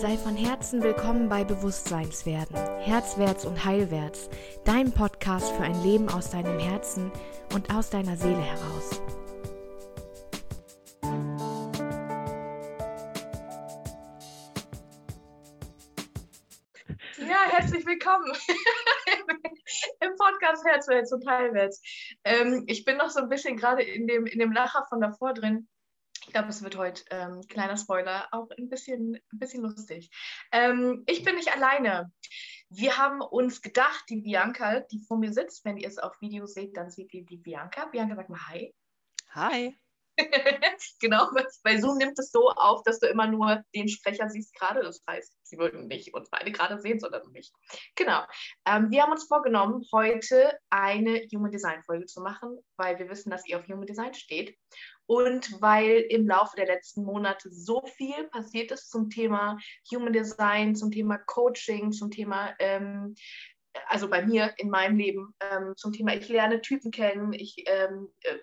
[0.00, 4.30] Sei von Herzen willkommen bei Bewusstseinswerden, Herzwärts und Heilwärts,
[4.64, 7.10] dein Podcast für ein Leben aus deinem Herzen
[7.52, 9.02] und aus deiner Seele heraus.
[17.16, 18.32] Ja, herzlich willkommen
[20.00, 21.82] im Podcast Herzwärts und Heilwärts.
[22.22, 25.34] Ähm, ich bin noch so ein bisschen gerade in dem, in dem Lacher von davor
[25.34, 25.66] drin
[26.28, 30.10] ich glaube, es wird heute, ähm, kleiner Spoiler, auch ein bisschen, ein bisschen lustig.
[30.52, 32.12] Ähm, ich bin nicht alleine.
[32.68, 36.44] Wir haben uns gedacht, die Bianca, die vor mir sitzt, wenn ihr es auf Video
[36.44, 37.86] seht, dann seht ihr die Bianca.
[37.86, 38.74] Bianca, sag mal Hi.
[39.30, 39.74] Hi.
[41.00, 41.30] genau,
[41.62, 44.82] bei Zoom nimmt es so auf, dass du immer nur den Sprecher siehst gerade.
[44.82, 47.52] Das heißt, sie würden nicht uns beide gerade sehen, sondern mich.
[47.94, 48.22] Genau.
[48.66, 53.30] Ähm, wir haben uns vorgenommen, heute eine Human Design Folge zu machen, weil wir wissen,
[53.30, 54.56] dass ihr auf Human Design steht
[55.06, 59.58] und weil im Laufe der letzten Monate so viel passiert ist zum Thema
[59.92, 63.14] Human Design, zum Thema Coaching, zum Thema, ähm,
[63.86, 68.08] also bei mir in meinem Leben, ähm, zum Thema, ich lerne Typen kennen, ich ähm,
[68.22, 68.38] äh,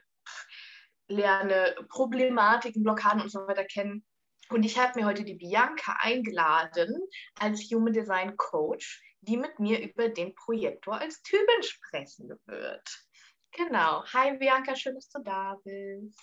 [1.08, 4.06] lerne Problematiken, Blockaden und so weiter kennen.
[4.50, 7.00] Und ich habe mir heute die Bianca eingeladen
[7.40, 13.08] als Human Design Coach, die mit mir über den Projektor als Typen sprechen wird.
[13.52, 14.04] Genau.
[14.14, 16.20] Hi Bianca, schön, dass du da bist.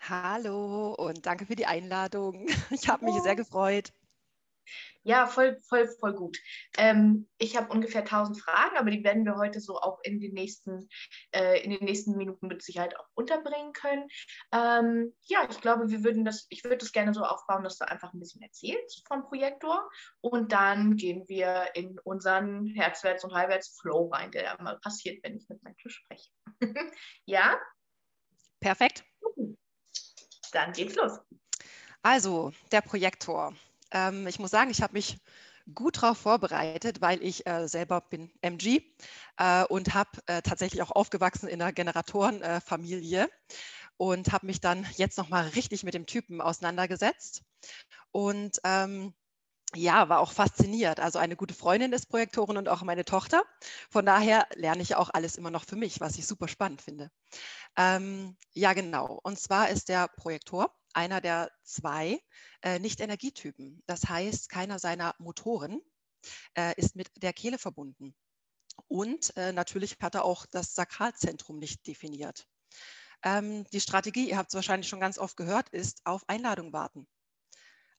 [0.00, 2.46] Hallo und danke für die Einladung.
[2.70, 3.92] Ich habe mich sehr gefreut.
[5.02, 6.36] Ja, voll, voll, voll gut.
[6.76, 10.34] Ähm, ich habe ungefähr 1000 Fragen, aber die werden wir heute so auch in den
[10.34, 10.88] nächsten,
[11.30, 14.08] äh, in den nächsten Minuten mit Sicherheit auch unterbringen können.
[14.52, 17.88] Ähm, ja, ich glaube, wir würden das, ich würde das gerne so aufbauen, dass du
[17.88, 19.88] einfach ein bisschen erzählst vom Projektor
[20.20, 25.36] und dann gehen wir in unseren Herzwärts- und Halbwärts-Flow rein, der ja mal passiert, wenn
[25.36, 26.30] ich mit Menschen spreche.
[27.26, 27.58] ja?
[28.60, 29.04] Perfekt.
[30.52, 31.20] Dann geht's los.
[32.02, 33.54] Also, der Projektor.
[33.92, 35.18] Ähm, ich muss sagen, ich habe mich
[35.74, 38.82] gut darauf vorbereitet, weil ich äh, selber bin MG
[39.38, 43.28] äh, und habe äh, tatsächlich auch aufgewachsen in einer Generatorenfamilie
[43.96, 47.42] und habe mich dann jetzt nochmal richtig mit dem Typen auseinandergesetzt.
[48.12, 49.14] Und ähm,
[49.74, 51.00] ja, war auch fasziniert.
[51.00, 53.42] Also eine gute Freundin ist Projektorin und auch meine Tochter.
[53.90, 57.10] Von daher lerne ich auch alles immer noch für mich, was ich super spannend finde.
[57.76, 59.18] Ähm, ja, genau.
[59.22, 62.20] Und zwar ist der Projektor einer der zwei
[62.62, 63.82] äh, Nicht-Energietypen.
[63.86, 65.80] Das heißt, keiner seiner Motoren
[66.54, 68.14] äh, ist mit der Kehle verbunden.
[68.88, 72.48] Und äh, natürlich hat er auch das Sakralzentrum nicht definiert.
[73.22, 77.06] Ähm, die Strategie, ihr habt es wahrscheinlich schon ganz oft gehört, ist auf Einladung warten.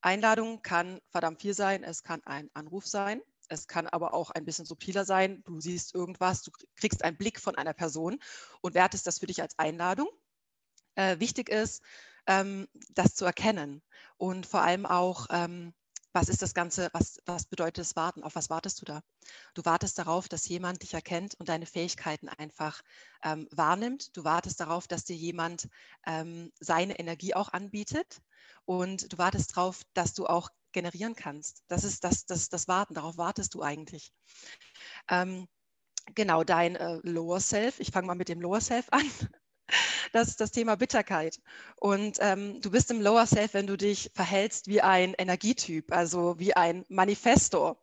[0.02, 1.84] Einladung kann verdammt viel sein.
[1.84, 3.22] Es kann ein Anruf sein.
[3.50, 5.44] Es kann aber auch ein bisschen subtiler sein.
[5.46, 8.19] Du siehst irgendwas, du kriegst einen Blick von einer Person
[8.62, 10.07] und wertest das für dich als Einladung.
[10.96, 11.81] Äh, wichtig ist,
[12.27, 13.81] ähm, das zu erkennen
[14.17, 15.73] und vor allem auch, ähm,
[16.13, 18.23] was ist das Ganze, was, was bedeutet das Warten?
[18.23, 19.01] Auf was wartest du da?
[19.53, 22.81] Du wartest darauf, dass jemand dich erkennt und deine Fähigkeiten einfach
[23.23, 24.15] ähm, wahrnimmt.
[24.17, 25.67] Du wartest darauf, dass dir jemand
[26.07, 28.21] ähm, seine Energie auch anbietet
[28.65, 31.63] und du wartest darauf, dass du auch generieren kannst.
[31.67, 34.11] Das ist das, das, das Warten, darauf wartest du eigentlich.
[35.09, 35.47] Ähm,
[36.15, 39.09] genau, dein äh, Lower Self, ich fange mal mit dem Lower Self an.
[40.12, 41.40] Das ist das Thema Bitterkeit.
[41.78, 46.40] Und ähm, du bist im Lower Self, wenn du dich verhältst wie ein Energietyp, also
[46.40, 47.78] wie ein Manifestor.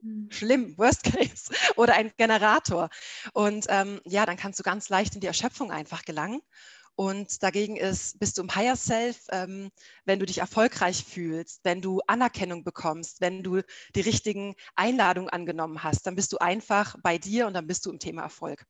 [0.00, 0.28] Mhm.
[0.30, 2.88] Schlimm, Worst Case, oder ein Generator.
[3.32, 6.40] Und ähm, ja, dann kannst du ganz leicht in die Erschöpfung einfach gelangen
[6.96, 9.70] und dagegen ist, bist du im Higher Self, ähm,
[10.06, 13.60] wenn du dich erfolgreich fühlst, wenn du Anerkennung bekommst, wenn du
[13.94, 17.90] die richtigen Einladungen angenommen hast, dann bist du einfach bei dir und dann bist du
[17.90, 18.66] im Thema Erfolg.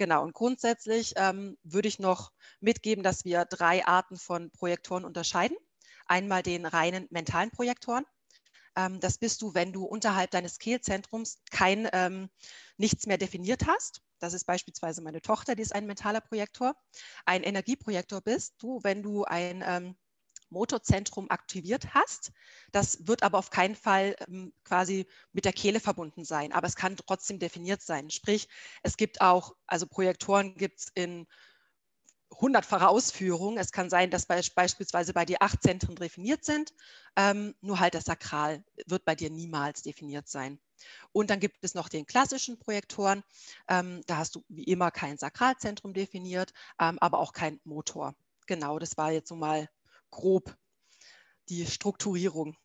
[0.00, 5.58] Genau, und grundsätzlich ähm, würde ich noch mitgeben, dass wir drei Arten von Projektoren unterscheiden.
[6.06, 8.06] Einmal den reinen mentalen Projektoren.
[8.76, 12.30] Ähm, das bist du, wenn du unterhalb deines Kehlzentrums kein ähm,
[12.78, 14.00] nichts mehr definiert hast.
[14.20, 16.74] Das ist beispielsweise meine Tochter, die ist ein mentaler Projektor.
[17.26, 19.96] Ein Energieprojektor bist du, wenn du ein ähm,
[20.50, 22.32] Motorzentrum aktiviert hast.
[22.72, 26.76] Das wird aber auf keinen Fall ähm, quasi mit der Kehle verbunden sein, aber es
[26.76, 28.10] kann trotzdem definiert sein.
[28.10, 28.48] Sprich,
[28.82, 31.26] es gibt auch, also Projektoren gibt es in
[32.40, 33.58] hundertfache Ausführung.
[33.58, 36.72] Es kann sein, dass be beispielsweise bei dir acht Zentren definiert sind,
[37.16, 40.58] ähm, nur halt das Sakral wird bei dir niemals definiert sein.
[41.12, 43.22] Und dann gibt es noch den klassischen Projektoren.
[43.68, 48.14] Ähm, da hast du wie immer kein Sakralzentrum definiert, ähm, aber auch kein Motor.
[48.46, 49.68] Genau, das war jetzt so mal
[50.10, 50.56] grob
[51.48, 52.56] die Strukturierung.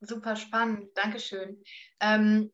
[0.00, 1.62] Super spannend, Dankeschön.
[2.00, 2.52] Ähm,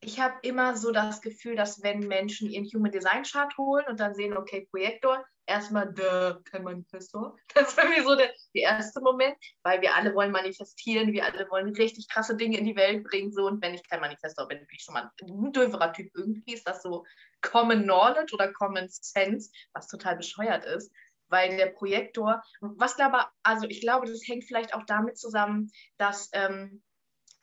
[0.00, 3.98] ich habe immer so das Gefühl, dass wenn Menschen ihren Human Design Chart holen und
[3.98, 5.92] dann sehen, okay, Projektor, erstmal,
[6.50, 7.36] kein Manifestor.
[7.54, 11.48] Das ist irgendwie so der, der erste Moment, weil wir alle wollen manifestieren, wir alle
[11.50, 13.32] wollen richtig krasse Dinge in die Welt bringen.
[13.32, 13.46] So.
[13.46, 16.10] Und wenn ich kein Manifestor bin, bin ich schon mal ein dürferer Typ.
[16.14, 17.04] Irgendwie ist das so
[17.40, 20.92] Common Knowledge oder Common Sense, was total bescheuert ist
[21.28, 26.30] weil der Projektor, was glaube also ich glaube, das hängt vielleicht auch damit zusammen, dass
[26.32, 26.82] ähm,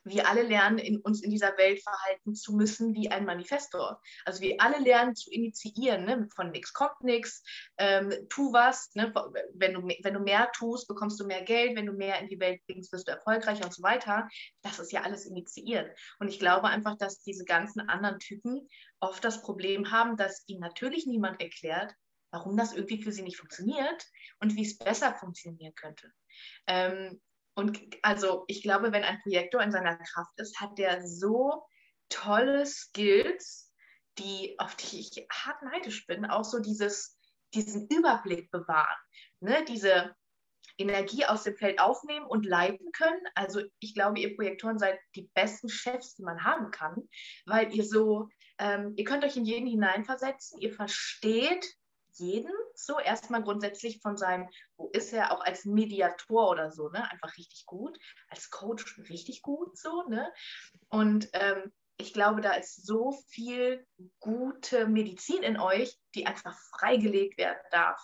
[0.06, 4.01] wir alle lernen, in, uns in dieser Welt verhalten zu müssen wie ein Manifestor.
[4.25, 6.27] Also wir alle lernen zu initiieren, ne?
[6.35, 7.44] von nichts kommt nichts,
[7.77, 9.13] ähm, tu was, ne?
[9.53, 12.39] wenn, du, wenn du mehr tust, bekommst du mehr Geld, wenn du mehr in die
[12.39, 14.27] Welt bringst, wirst du erfolgreicher und so weiter.
[14.62, 15.97] Das ist ja alles initiiert.
[16.19, 18.68] Und ich glaube einfach, dass diese ganzen anderen Typen
[19.00, 21.94] oft das Problem haben, dass ihnen natürlich niemand erklärt,
[22.33, 24.06] warum das irgendwie für sie nicht funktioniert
[24.39, 26.12] und wie es besser funktionieren könnte.
[26.68, 27.21] Ähm,
[27.56, 31.63] und also ich glaube, wenn ein Projektor in seiner Kraft ist, hat der so
[32.09, 33.71] tolle Skills,
[34.18, 37.19] die, auf die ich hart neidisch bin, auch so dieses,
[37.53, 38.97] diesen Überblick bewahren,
[39.39, 39.63] ne?
[39.65, 40.15] diese
[40.79, 43.21] Energie aus dem Feld aufnehmen und leiten können.
[43.36, 47.07] Also ich glaube, ihr Projektoren seid die besten Chefs, die man haben kann,
[47.45, 48.27] weil ihr so,
[48.57, 51.75] ähm, ihr könnt euch in jeden hineinversetzen, ihr versteht,
[52.13, 57.10] jeden so erstmal grundsätzlich von seinem, wo ist er auch als Mediator oder so, ne,
[57.12, 57.98] einfach richtig gut,
[58.30, 60.31] als Coach richtig gut so, ne?
[60.89, 63.86] Und ähm, ich glaube, da ist so viel
[64.19, 68.00] gute Medizin in euch, die einfach freigelegt werden darf.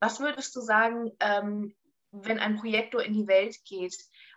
[0.00, 1.74] Was würdest du sagen, ähm,
[2.10, 3.96] wenn ein Projektor in die Welt geht?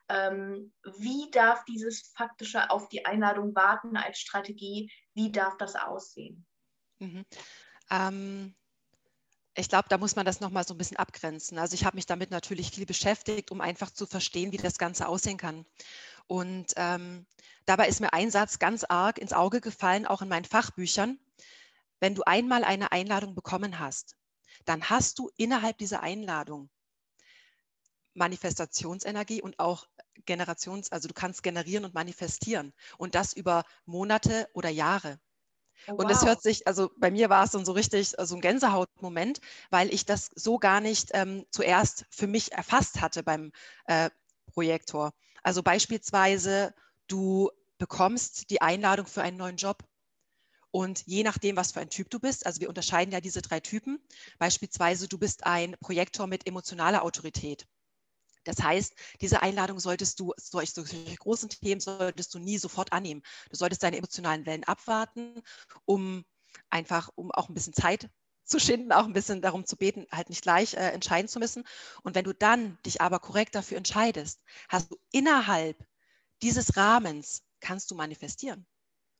[0.09, 4.91] Ähm, wie darf dieses faktische auf die Einladung warten als Strategie?
[5.13, 6.45] Wie darf das aussehen?
[6.99, 7.25] Mhm.
[7.89, 8.55] Ähm,
[9.57, 11.57] ich glaube, da muss man das nochmal so ein bisschen abgrenzen.
[11.57, 15.07] Also ich habe mich damit natürlich viel beschäftigt, um einfach zu verstehen, wie das Ganze
[15.07, 15.65] aussehen kann.
[16.27, 17.25] Und ähm,
[17.65, 21.19] dabei ist mir ein Satz ganz arg ins Auge gefallen, auch in meinen Fachbüchern.
[21.99, 24.15] Wenn du einmal eine Einladung bekommen hast,
[24.65, 26.69] dann hast du innerhalb dieser Einladung
[28.13, 29.87] Manifestationsenergie und auch
[30.25, 35.19] Generations, also du kannst generieren und manifestieren und das über Monate oder Jahre.
[35.87, 38.41] Oh, und es hört sich, also bei mir war es dann so richtig so ein
[38.41, 39.39] Gänsehautmoment,
[39.69, 43.51] weil ich das so gar nicht ähm, zuerst für mich erfasst hatte beim
[43.85, 44.09] äh,
[44.53, 45.13] Projektor.
[45.43, 46.73] Also beispielsweise,
[47.07, 49.83] du bekommst die Einladung für einen neuen Job.
[50.71, 53.59] Und je nachdem, was für ein Typ du bist, also wir unterscheiden ja diese drei
[53.59, 53.99] Typen,
[54.37, 57.65] beispielsweise du bist ein Projektor mit emotionaler Autorität.
[58.47, 63.21] Das heißt, diese Einladung solltest du, solche, solche großen Themen solltest du nie sofort annehmen.
[63.49, 65.41] Du solltest deine emotionalen Wellen abwarten,
[65.85, 66.25] um
[66.69, 68.09] einfach, um auch ein bisschen Zeit
[68.45, 71.63] zu schinden, auch ein bisschen darum zu beten, halt nicht gleich äh, entscheiden zu müssen.
[72.03, 75.85] Und wenn du dann dich aber korrekt dafür entscheidest, hast du innerhalb
[76.41, 78.65] dieses Rahmens, kannst du manifestieren,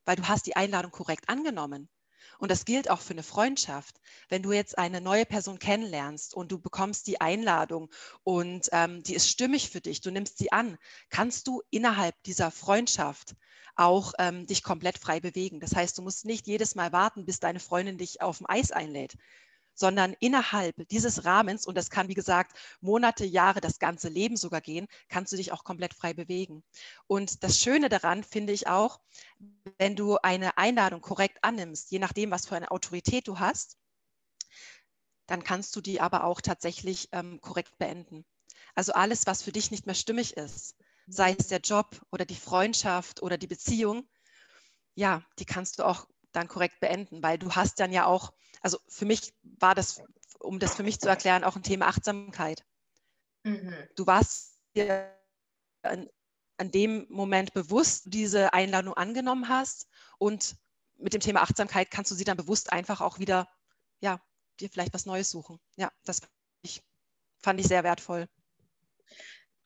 [0.06, 1.90] weil du hast die Einladung korrekt angenommen.
[2.40, 4.00] Und das gilt auch für eine Freundschaft.
[4.30, 7.90] Wenn du jetzt eine neue Person kennenlernst und du bekommst die Einladung
[8.24, 10.78] und ähm, die ist stimmig für dich, du nimmst sie an,
[11.10, 13.36] kannst du innerhalb dieser Freundschaft
[13.76, 15.60] auch ähm, dich komplett frei bewegen.
[15.60, 18.72] Das heißt, du musst nicht jedes Mal warten, bis deine Freundin dich auf dem Eis
[18.72, 19.16] einlädt,
[19.78, 24.60] sondern innerhalb dieses Rahmens, und das kann, wie gesagt, Monate, Jahre, das ganze Leben sogar
[24.60, 26.64] gehen, kannst du dich auch komplett frei bewegen.
[27.06, 29.00] Und das Schöne daran finde ich auch,
[29.78, 33.78] wenn du eine Einladung korrekt annimmst, je nachdem, was für eine Autorität du hast,
[35.28, 38.26] dann kannst du die aber auch tatsächlich ähm, korrekt beenden.
[38.74, 40.76] Also alles, was für dich nicht mehr stimmig ist,
[41.08, 44.10] sei es der Job oder die Freundschaft oder die Beziehung,
[44.96, 48.34] ja, die kannst du auch dann korrekt beenden, weil du hast dann ja auch,
[48.68, 50.02] also für mich war das,
[50.40, 52.66] um das für mich zu erklären, auch ein Thema Achtsamkeit.
[53.44, 53.74] Mhm.
[53.96, 55.10] Du warst dir
[55.84, 56.10] an,
[56.58, 60.58] an dem Moment bewusst, diese Einladung angenommen hast und
[60.98, 63.48] mit dem Thema Achtsamkeit kannst du sie dann bewusst einfach auch wieder,
[64.02, 64.20] ja,
[64.60, 65.62] dir vielleicht was Neues suchen.
[65.78, 66.32] Ja, das fand
[66.64, 66.84] ich,
[67.38, 68.28] fand ich sehr wertvoll.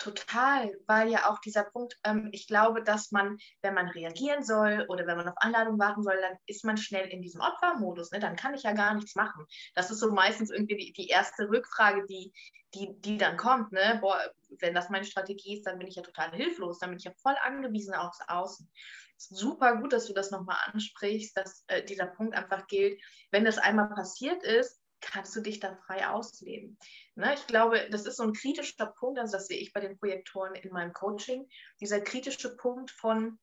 [0.02, 4.84] Total, weil ja auch dieser Punkt, ähm, ich glaube, dass man, wenn man reagieren soll
[4.90, 8.10] oder wenn man auf Anladung warten soll, dann ist man schnell in diesem Opfermodus.
[8.10, 8.20] Ne?
[8.20, 9.46] Dann kann ich ja gar nichts machen.
[9.76, 12.34] Das ist so meistens irgendwie die, die erste Rückfrage, die,
[12.74, 13.74] die, die dann kommt.
[13.74, 14.00] Ne?
[14.02, 14.20] Boah,
[14.58, 17.14] wenn das meine Strategie ist, dann bin ich ja total hilflos, dann bin ich ja
[17.22, 18.72] voll angewiesen aufs Außen.
[19.18, 23.00] Super gut, dass du das nochmal ansprichst, dass äh, dieser Punkt einfach gilt.
[23.30, 26.78] Wenn das einmal passiert ist, kannst du dich dann frei ausleben.
[27.16, 27.34] Ne?
[27.34, 30.56] Ich glaube, das ist so ein kritischer Punkt, also das sehe ich bei den Projektoren
[30.56, 31.48] in meinem Coaching,
[31.80, 33.40] dieser kritische Punkt von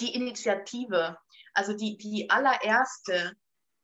[0.00, 1.18] die Initiative,
[1.52, 3.36] also die, die allererste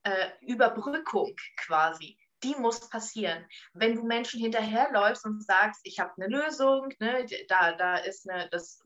[0.03, 3.47] äh, Überbrückung quasi, die muss passieren.
[3.75, 8.49] Wenn du Menschen hinterherläufst und sagst, ich habe eine Lösung, ne, da, da ist eine,
[8.51, 8.83] das,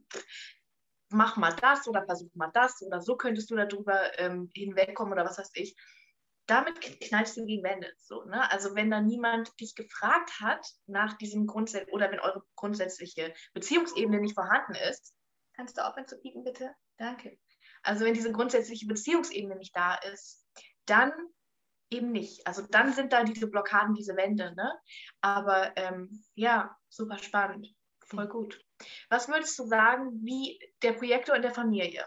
[1.09, 5.25] mach mal das oder versuch mal das oder so könntest du darüber ähm, hinwegkommen oder
[5.25, 5.76] was weiß ich,
[6.47, 7.93] damit knallst du gegen Wände.
[7.99, 8.51] So, ne?
[8.51, 14.21] Also wenn da niemand dich gefragt hat nach diesem Grundsatz oder wenn eure grundsätzliche Beziehungsebene
[14.21, 15.15] nicht vorhanden ist,
[15.55, 16.75] kannst du aufhören zu piepen, bitte?
[16.99, 17.39] Danke.
[17.83, 20.47] Also wenn diese grundsätzliche Beziehungsebene nicht da ist,
[20.87, 21.13] dann
[21.91, 22.47] eben nicht.
[22.47, 24.55] Also dann sind da diese Blockaden, diese Wände.
[24.55, 24.73] Ne?
[25.21, 27.69] Aber ähm, ja, super spannend.
[28.07, 28.61] Voll gut.
[29.09, 32.05] Was würdest du sagen, wie der Projektor in der Familie?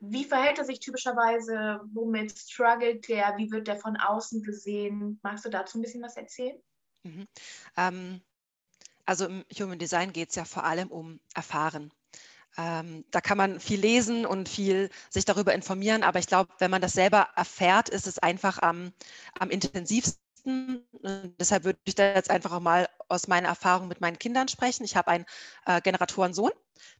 [0.00, 1.80] Wie verhält er sich typischerweise?
[1.92, 3.34] Womit struggelt der?
[3.36, 5.20] Wie wird der von außen gesehen?
[5.22, 6.56] Magst du dazu ein bisschen was erzählen?
[7.04, 7.26] Mhm.
[7.76, 8.20] Ähm,
[9.04, 11.92] also im Human Design geht es ja vor allem um Erfahren.
[12.56, 16.70] Ähm, da kann man viel lesen und viel sich darüber informieren, aber ich glaube, wenn
[16.70, 18.92] man das selber erfährt, ist es einfach am,
[19.38, 20.20] am intensivsten.
[20.44, 24.48] Und deshalb würde ich da jetzt einfach auch mal aus meiner Erfahrung mit meinen Kindern
[24.48, 24.84] sprechen.
[24.84, 25.26] Ich habe einen
[25.66, 26.52] äh, Generatorensohn,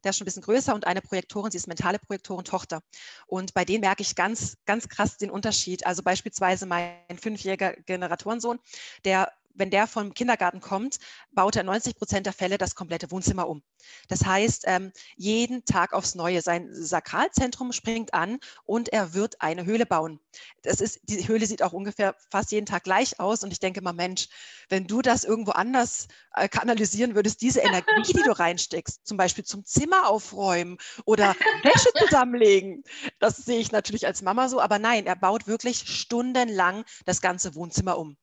[0.03, 2.81] der ist schon ein bisschen größer und eine Projektorin, sie ist mentale Projektorin Tochter.
[3.27, 5.85] Und bei denen merke ich ganz, ganz krass den Unterschied.
[5.85, 8.59] Also beispielsweise mein fünfjähriger Generatorensohn,
[9.05, 10.97] der wenn der vom Kindergarten kommt,
[11.31, 13.63] baut er 90 Prozent der Fälle das komplette Wohnzimmer um.
[14.07, 16.41] Das heißt, ähm, jeden Tag aufs Neue.
[16.41, 20.19] Sein Sakralzentrum springt an und er wird eine Höhle bauen.
[20.61, 23.43] Das ist, die Höhle sieht auch ungefähr fast jeden Tag gleich aus.
[23.43, 24.27] Und ich denke mal, Mensch,
[24.69, 29.43] wenn du das irgendwo anders äh, kanalisieren würdest, diese Energie, die du reinsteckst, zum Beispiel
[29.43, 32.83] zum Zimmer aufräumen oder Wäsche zusammenlegen,
[33.19, 34.59] das sehe ich natürlich als Mama so.
[34.59, 38.17] Aber nein, er baut wirklich stundenlang das ganze Wohnzimmer um.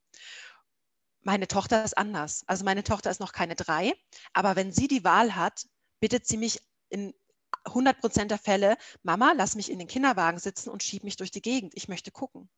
[1.28, 2.42] Meine Tochter ist anders.
[2.46, 3.92] Also meine Tochter ist noch keine drei,
[4.32, 5.66] aber wenn sie die Wahl hat,
[6.00, 7.12] bittet sie mich in
[7.64, 11.30] 100 Prozent der Fälle, Mama, lass mich in den Kinderwagen sitzen und schieb mich durch
[11.30, 11.74] die Gegend.
[11.76, 12.48] Ich möchte gucken.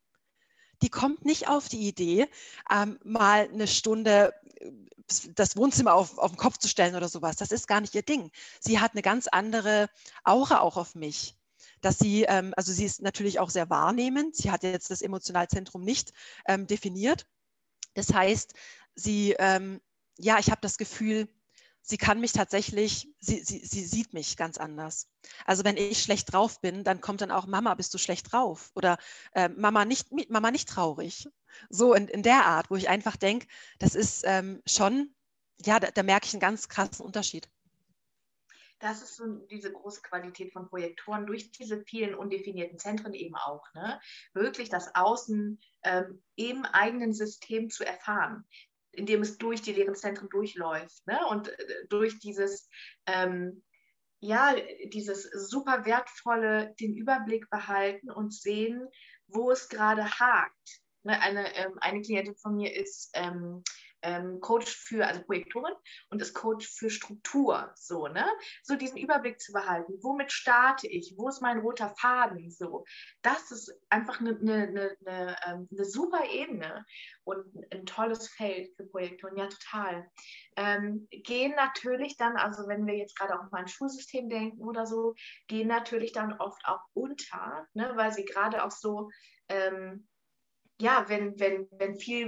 [0.81, 2.29] Die kommt nicht auf die Idee,
[2.71, 4.71] ähm, mal eine Stunde äh,
[5.35, 7.35] das Wohnzimmer auf, auf den Kopf zu stellen oder sowas.
[7.35, 8.31] Das ist gar nicht ihr Ding.
[8.61, 9.89] Sie hat eine ganz andere
[10.23, 11.35] Aura auch auf mich
[11.81, 14.35] dass sie, ähm, also sie ist natürlich auch sehr wahrnehmend.
[14.35, 16.13] Sie hat jetzt das Emotionalzentrum nicht
[16.45, 17.25] ähm, definiert,
[17.93, 18.53] das heißt,
[18.95, 19.81] sie, ähm,
[20.17, 21.27] ja, ich habe das Gefühl,
[21.81, 25.07] sie kann mich tatsächlich, sie, sie, sie sieht mich ganz anders.
[25.45, 28.71] Also wenn ich schlecht drauf bin, dann kommt dann auch, Mama, bist du schlecht drauf?
[28.75, 28.97] Oder
[29.33, 31.27] äh, Mama, nicht, Mama nicht traurig.
[31.69, 33.47] So in, in der Art, wo ich einfach denke,
[33.79, 35.13] das ist ähm, schon,
[35.65, 37.49] ja, da, da merke ich einen ganz krassen Unterschied
[38.81, 43.63] das ist so diese große Qualität von Projektoren durch diese vielen undefinierten Zentren eben auch.
[43.73, 43.99] Ne?
[44.33, 48.43] Wirklich das Außen ähm, im eigenen System zu erfahren,
[48.91, 51.19] indem es durch die leeren Zentren durchläuft ne?
[51.29, 52.67] und äh, durch dieses,
[53.05, 53.63] ähm,
[54.19, 54.55] ja,
[54.91, 58.87] dieses super wertvolle, den Überblick behalten und sehen,
[59.27, 60.81] wo es gerade hakt.
[61.03, 61.19] Ne?
[61.21, 63.11] Eine, ähm, eine Klientin von mir ist
[64.03, 65.73] ähm, Coach für, also Projektorin
[66.09, 68.25] und ist Coach für Struktur, so, ne?
[68.63, 69.93] So diesen Überblick zu behalten.
[70.01, 71.13] Womit starte ich?
[71.17, 72.51] Wo ist mein roter Faden?
[72.51, 72.85] So,
[73.21, 76.85] das ist einfach eine, eine, eine, eine, ähm, eine super Ebene
[77.23, 79.37] und ein tolles Feld für Projektoren.
[79.37, 80.09] Ja, total.
[80.57, 84.85] Ähm, gehen natürlich dann, also wenn wir jetzt gerade auch mal ein Schulsystem denken oder
[84.85, 85.15] so,
[85.47, 87.91] gehen natürlich dann oft auch unter, ne?
[87.95, 89.09] weil sie gerade auch so
[89.49, 90.07] ähm,
[90.81, 92.27] ja, wenn, wenn, wenn viel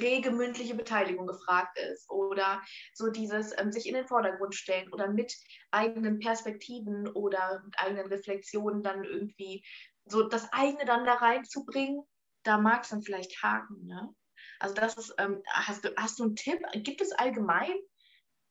[0.00, 2.60] rege mündliche Beteiligung gefragt ist oder
[2.92, 5.34] so dieses ähm, sich in den Vordergrund stellen oder mit
[5.70, 9.64] eigenen Perspektiven oder mit eigenen Reflexionen dann irgendwie
[10.04, 12.02] so das eigene dann da reinzubringen,
[12.42, 13.86] da mag es dann vielleicht haken.
[13.86, 14.12] Ne?
[14.58, 16.60] Also das ist, ähm, hast, du, hast du einen Tipp?
[16.74, 17.74] Gibt es allgemein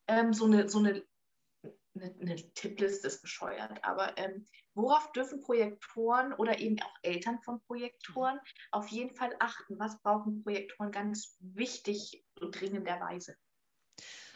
[0.08, 1.04] ähm, so, eine, so eine
[1.96, 7.62] eine, eine Tippliste ist bescheuert, aber ähm, worauf dürfen Projektoren oder eben auch Eltern von
[7.62, 8.40] Projektoren
[8.72, 9.80] auf jeden Fall achten?
[9.80, 13.36] Was brauchen Projektoren ganz wichtig und dringenderweise?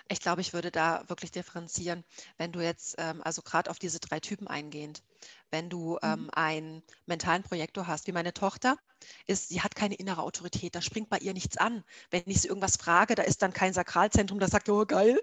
[0.07, 2.03] Ich glaube, ich würde da wirklich differenzieren,
[2.37, 5.01] wenn du jetzt, ähm, also gerade auf diese drei Typen eingehend,
[5.49, 6.29] wenn du ähm, mhm.
[6.31, 8.77] einen mentalen Projektor hast, wie meine Tochter,
[9.25, 11.83] ist, sie hat keine innere Autorität, da springt bei ihr nichts an.
[12.11, 15.19] Wenn ich sie irgendwas frage, da ist dann kein Sakralzentrum, das sagt, oh geil,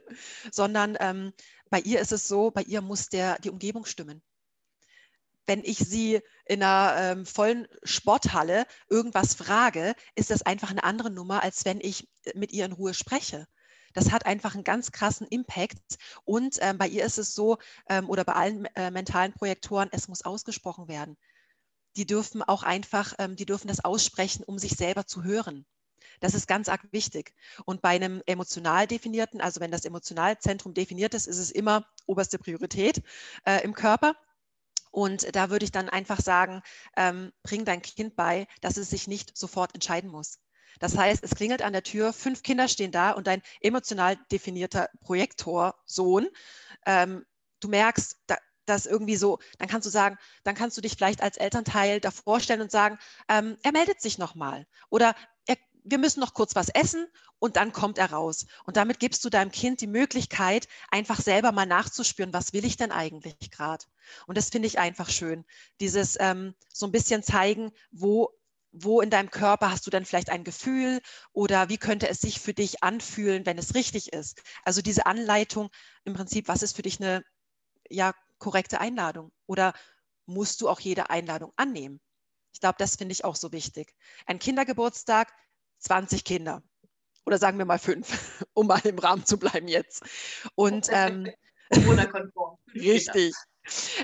[0.51, 1.33] sondern ähm,
[1.73, 4.23] bei ihr ist es so, bei ihr muss der, die Umgebung stimmen
[5.47, 11.11] wenn ich sie in einer ähm, vollen Sporthalle irgendwas frage, ist das einfach eine andere
[11.11, 13.47] Nummer, als wenn ich mit ihr in Ruhe spreche.
[13.93, 15.99] Das hat einfach einen ganz krassen Impact.
[16.25, 20.09] Und ähm, bei ihr ist es so, ähm, oder bei allen äh, mentalen Projektoren, es
[20.09, 21.19] muss ausgesprochen werden.
[21.97, 25.67] Die dürfen auch einfach, ähm, die dürfen das aussprechen, um sich selber zu hören.
[26.23, 27.35] Das ist ganz arg wichtig.
[27.65, 32.39] Und bei einem emotional definierten, also wenn das Emotionalzentrum definiert ist, ist es immer oberste
[32.39, 33.03] Priorität
[33.45, 34.15] äh, im Körper.
[34.93, 36.63] Und da würde ich dann einfach sagen,
[36.97, 40.39] ähm, bring dein Kind bei, dass es sich nicht sofort entscheiden muss.
[40.79, 44.91] Das heißt, es klingelt an der Tür, fünf Kinder stehen da und dein emotional definierter
[45.01, 46.29] Projektor, Sohn,
[46.87, 47.27] ähm,
[47.59, 48.37] du merkst, da,
[48.67, 52.11] das irgendwie so, dann kannst du sagen, dann kannst du dich vielleicht als Elternteil da
[52.11, 52.99] vorstellen und sagen,
[53.29, 55.15] ähm, er meldet sich nochmal oder er,
[55.85, 57.07] wir müssen noch kurz was essen
[57.39, 58.47] und dann kommt er raus.
[58.65, 62.77] Und damit gibst du deinem Kind die Möglichkeit, einfach selber mal nachzuspüren, was will ich
[62.77, 63.85] denn eigentlich gerade?
[64.27, 65.45] Und das finde ich einfach schön.
[65.81, 68.31] Dieses ähm, so ein bisschen zeigen, wo
[68.73, 72.41] wo in deinem Körper hast du dann vielleicht ein Gefühl oder wie könnte es sich
[72.41, 74.43] für dich anfühlen, wenn es richtig ist?
[74.65, 75.69] Also diese Anleitung
[76.05, 77.23] im Prinzip, was ist für dich eine
[77.91, 79.31] ja, korrekte Einladung?
[79.47, 79.75] Oder
[80.25, 82.01] musst du auch jede Einladung annehmen?
[82.55, 83.95] Ich glaube, das finde ich auch so wichtig.
[84.27, 85.33] Ein Kindergeburtstag,
[85.83, 86.63] 20 Kinder
[87.25, 88.07] oder sagen wir mal fünf,
[88.55, 90.03] um mal im Rahmen zu bleiben jetzt.
[90.55, 91.31] Und ähm,
[91.73, 92.59] Corona-konform.
[92.75, 93.35] richtig.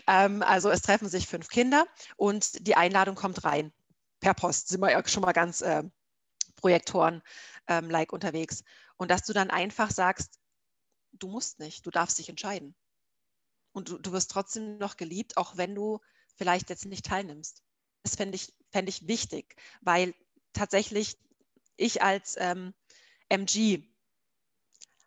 [0.06, 3.72] Ähm, also es treffen sich fünf Kinder und die Einladung kommt rein.
[4.20, 5.82] Per Post sind wir ja schon mal ganz äh,
[6.56, 7.22] Projektoren-like
[8.12, 8.62] ähm, unterwegs.
[8.96, 10.38] Und dass du dann einfach sagst,
[11.12, 12.74] du musst nicht, du darfst dich entscheiden.
[13.72, 16.00] Und du, du wirst trotzdem noch geliebt, auch wenn du
[16.36, 17.62] vielleicht jetzt nicht teilnimmst.
[18.02, 20.14] Das fände ich, fänd ich wichtig, weil
[20.52, 21.18] tatsächlich
[21.78, 22.74] ich als ähm,
[23.28, 23.82] MG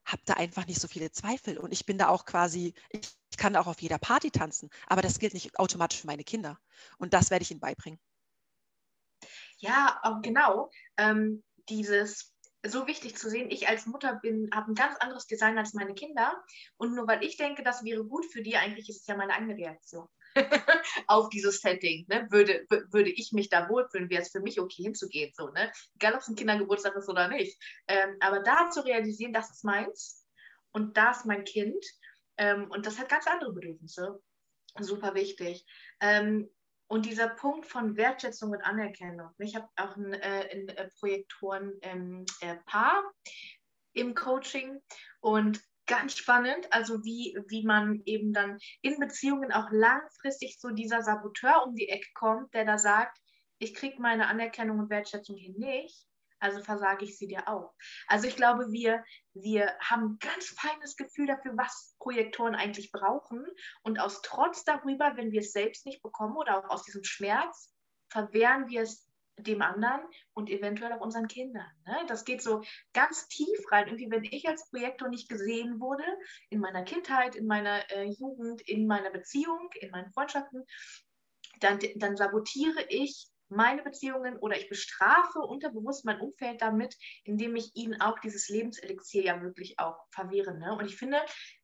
[0.05, 3.55] habe da einfach nicht so viele Zweifel und ich bin da auch quasi, ich, kann
[3.55, 6.59] auch auf jeder Party tanzen, aber das gilt nicht automatisch für meine Kinder
[6.97, 7.99] und das werde ich ihnen beibringen.
[9.57, 10.69] Ja, genau.
[10.97, 15.57] Ähm, dieses so wichtig zu sehen, ich als Mutter bin, habe ein ganz anderes Design
[15.57, 16.43] als meine Kinder
[16.77, 19.33] und nur weil ich denke, das wäre gut für die, eigentlich ist es ja meine
[19.33, 20.07] eigene Reaktion.
[21.07, 22.05] auf dieses Setting.
[22.07, 22.27] Ne?
[22.29, 25.31] Würde, würde ich mich da wohlfühlen, wäre es für mich okay hinzugehen.
[25.35, 25.71] So, ne?
[25.95, 27.57] Egal, ob es ein Kindergeburtstag ist oder nicht.
[27.87, 30.25] Ähm, aber da zu realisieren, das ist meins
[30.71, 31.83] und das ist mein Kind
[32.37, 34.21] ähm, und das hat ganz andere Bedürfnisse.
[34.79, 35.65] Super wichtig.
[35.99, 36.49] Ähm,
[36.87, 39.29] und dieser Punkt von Wertschätzung und Anerkennung.
[39.37, 42.55] Ich habe auch ein, äh, ein äh, Projektoren ähm, äh,
[43.93, 44.81] im Coaching
[45.21, 51.01] und ganz spannend, also wie, wie man eben dann in Beziehungen auch langfristig so dieser
[51.01, 53.17] Saboteur um die Ecke kommt, der da sagt,
[53.59, 56.07] ich kriege meine Anerkennung und Wertschätzung hier nicht,
[56.39, 57.73] also versage ich sie dir auch.
[58.07, 63.45] Also ich glaube, wir, wir haben ein ganz feines Gefühl dafür, was Projektoren eigentlich brauchen
[63.83, 67.71] und aus Trotz darüber, wenn wir es selbst nicht bekommen oder auch aus diesem Schmerz,
[68.09, 69.10] verwehren wir es
[69.47, 70.01] dem anderen
[70.33, 71.69] und eventuell auch unseren Kindern.
[71.85, 71.97] Ne?
[72.07, 72.61] Das geht so
[72.93, 73.87] ganz tief rein.
[73.87, 76.03] Irgendwie, wenn ich als Projektor nicht gesehen wurde,
[76.49, 80.65] in meiner Kindheit, in meiner äh, Jugend, in meiner Beziehung, in meinen Freundschaften,
[81.59, 87.75] dann, dann sabotiere ich meine Beziehungen oder ich bestrafe unterbewusst mein Umfeld damit, indem ich
[87.75, 90.57] ihnen auch dieses Lebenselixier ja wirklich auch verwehre.
[90.57, 90.75] Ne?
[90.75, 91.19] Und ich finde,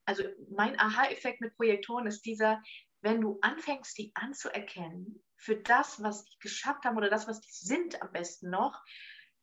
[0.06, 2.62] also mein Aha-Effekt mit Projektoren ist dieser,
[3.02, 7.52] wenn du anfängst, die anzuerkennen für das, was die geschafft haben oder das, was die
[7.52, 8.84] sind am besten noch,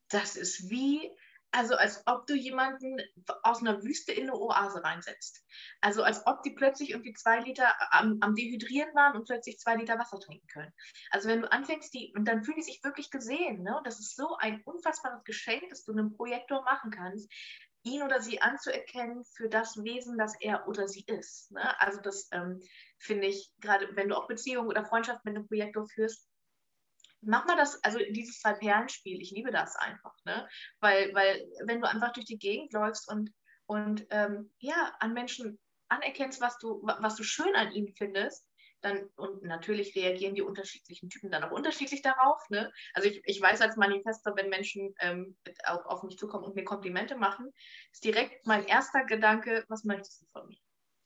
[0.08, 1.10] das ist wie,
[1.50, 2.96] also als ob du jemanden
[3.42, 5.44] aus einer Wüste in eine Oase reinsetzt.
[5.80, 9.76] Also als ob die plötzlich irgendwie zwei Liter am, am, Dehydrieren waren und plötzlich zwei
[9.76, 10.72] Liter Wasser trinken können.
[11.10, 13.62] Also wenn du anfängst, die, und dann fühlen die sich wirklich gesehen.
[13.62, 13.80] Ne?
[13.84, 17.30] Das ist so ein unfassbares Geschenk, das du einem Projektor machen kannst,
[17.84, 21.52] ihn oder sie anzuerkennen für das Wesen, das er oder sie ist.
[21.52, 21.80] Ne?
[21.80, 22.60] Also das ähm,
[22.98, 26.28] finde ich, gerade wenn du auch Beziehungen oder Freundschaft mit einem Projektor führst,
[27.20, 30.48] mach mal das, also dieses Zwei-Perlen-Spiel, ich liebe das einfach, ne?
[30.80, 33.32] Weil, weil wenn du einfach durch die Gegend läufst und,
[33.66, 38.46] und ähm, ja, an Menschen anerkennst, was du, was du schön an ihnen findest,
[38.84, 42.38] dann, und natürlich reagieren die unterschiedlichen Typen dann auch unterschiedlich darauf.
[42.50, 42.70] Ne?
[42.92, 46.64] Also ich, ich weiß als Manifester, wenn Menschen ähm, auch auf mich zukommen und mir
[46.64, 47.50] Komplimente machen,
[47.92, 50.58] ist direkt mein erster Gedanke, was möchtest du von mir?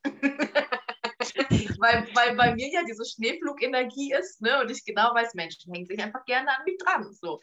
[1.78, 4.60] weil, weil bei mir ja diese Schneeflugenergie ist ne?
[4.60, 7.12] und ich genau weiß, Menschen hängen sich einfach gerne an mich dran.
[7.12, 7.40] So.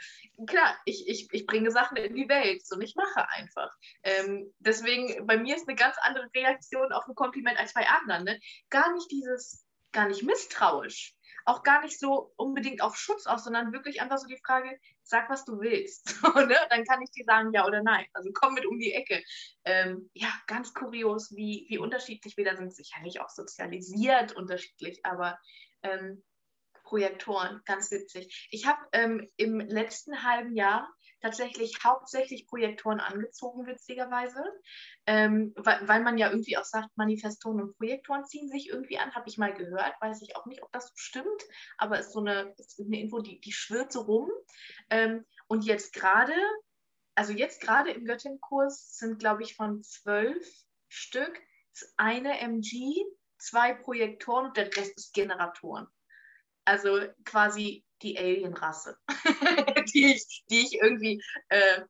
[0.47, 3.71] Klar, ich, ich, ich bringe Sachen in die Welt und ich mache einfach.
[4.03, 8.25] Ähm, deswegen, bei mir ist eine ganz andere Reaktion auf ein Kompliment als bei anderen.
[8.25, 8.39] Ne?
[8.69, 9.64] Gar nicht dieses
[9.95, 14.27] gar nicht misstrauisch, auch gar nicht so unbedingt auf Schutz aus, sondern wirklich einfach so
[14.27, 16.21] die Frage, sag, was du willst.
[16.35, 16.57] ne?
[16.69, 18.05] Dann kann ich dir sagen, ja oder nein.
[18.13, 19.23] Also komm mit um die Ecke.
[19.63, 22.75] Ähm, ja, ganz kurios, wie, wie unterschiedlich wir da sind.
[22.75, 25.39] Sicherlich auch sozialisiert unterschiedlich, aber
[25.83, 26.23] ähm,
[26.83, 28.47] Projektoren, ganz witzig.
[28.51, 30.87] Ich habe ähm, im letzten halben Jahr
[31.25, 34.43] tatsächlich hauptsächlich Projektoren angezogen, witzigerweise,
[35.07, 39.15] ähm, weil, weil, man ja irgendwie auch sagt, Manifestoren und Projektoren ziehen sich irgendwie an,
[39.15, 41.41] habe ich mal gehört, weiß ich auch nicht, ob das stimmt,
[41.79, 44.29] aber es ist so eine, ist eine Info, die, die schwirrt so rum.
[44.91, 46.35] Ähm, und jetzt gerade,
[47.15, 50.47] also jetzt gerade im Göttingen-Kurs sind, glaube ich, von zwölf
[50.89, 51.41] Stück
[51.97, 53.03] eine MG,
[53.39, 55.87] zwei Projektoren und der Rest ist Generatoren.
[56.65, 58.97] Also quasi die Alienrasse,
[59.95, 61.81] die, ich, die ich irgendwie äh,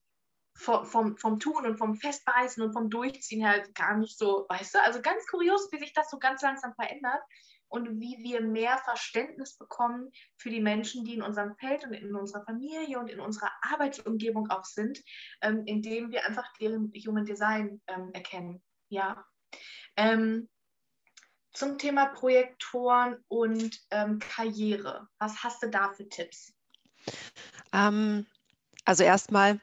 [0.56, 4.84] vom, vom, Tun und vom Festbeißen und vom Durchziehen her gar nicht so, weißt du,
[4.84, 7.22] also ganz kurios, wie sich das so ganz langsam verändert.
[7.68, 12.16] und wie wir mehr Verständnis bekommen für die Menschen, die in unserem Feld und in
[12.16, 15.04] unserer Familie und in unserer Arbeitsumgebung auch sind,
[15.42, 18.64] ähm, indem wir einfach deren Human Design ähm, erkennen.
[18.90, 19.26] Ja.
[19.98, 20.48] Ähm,
[21.54, 25.10] zum Thema Projektoren und ähm, Karriere.
[25.18, 26.55] Was hast du da für Tipps?
[27.74, 28.26] Ähm,
[28.86, 29.60] also erstmal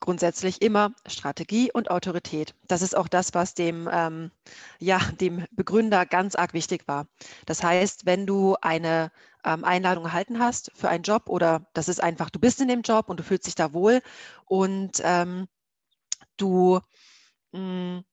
[0.00, 2.54] grundsätzlich immer Strategie und Autorität.
[2.68, 4.30] Das ist auch das, was dem, ähm,
[4.78, 7.06] ja, dem Begründer ganz arg wichtig war.
[7.46, 9.10] Das heißt, wenn du eine
[9.44, 12.82] ähm, Einladung erhalten hast für einen Job oder das ist einfach, du bist in dem
[12.82, 14.02] Job und du fühlst dich da wohl
[14.44, 15.48] und ähm,
[16.36, 16.80] du
[17.52, 18.04] mh, hm,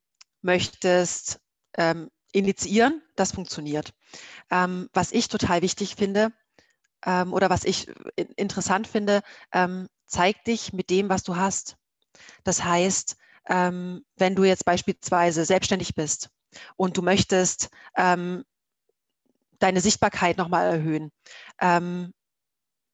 [0.42, 1.40] möchtest
[1.78, 3.94] ähm, initiieren, das funktioniert.
[4.50, 6.32] Ähm, was ich total wichtig finde,
[7.06, 11.78] ähm, oder was ich interessant finde, ähm, zeig dich mit dem, was du hast.
[12.44, 13.18] Das heißt,
[13.50, 16.30] ähm, wenn du jetzt beispielsweise selbstständig bist
[16.76, 18.44] und du möchtest ähm,
[19.60, 21.12] deine Sichtbarkeit nochmal erhöhen
[21.60, 22.14] ähm,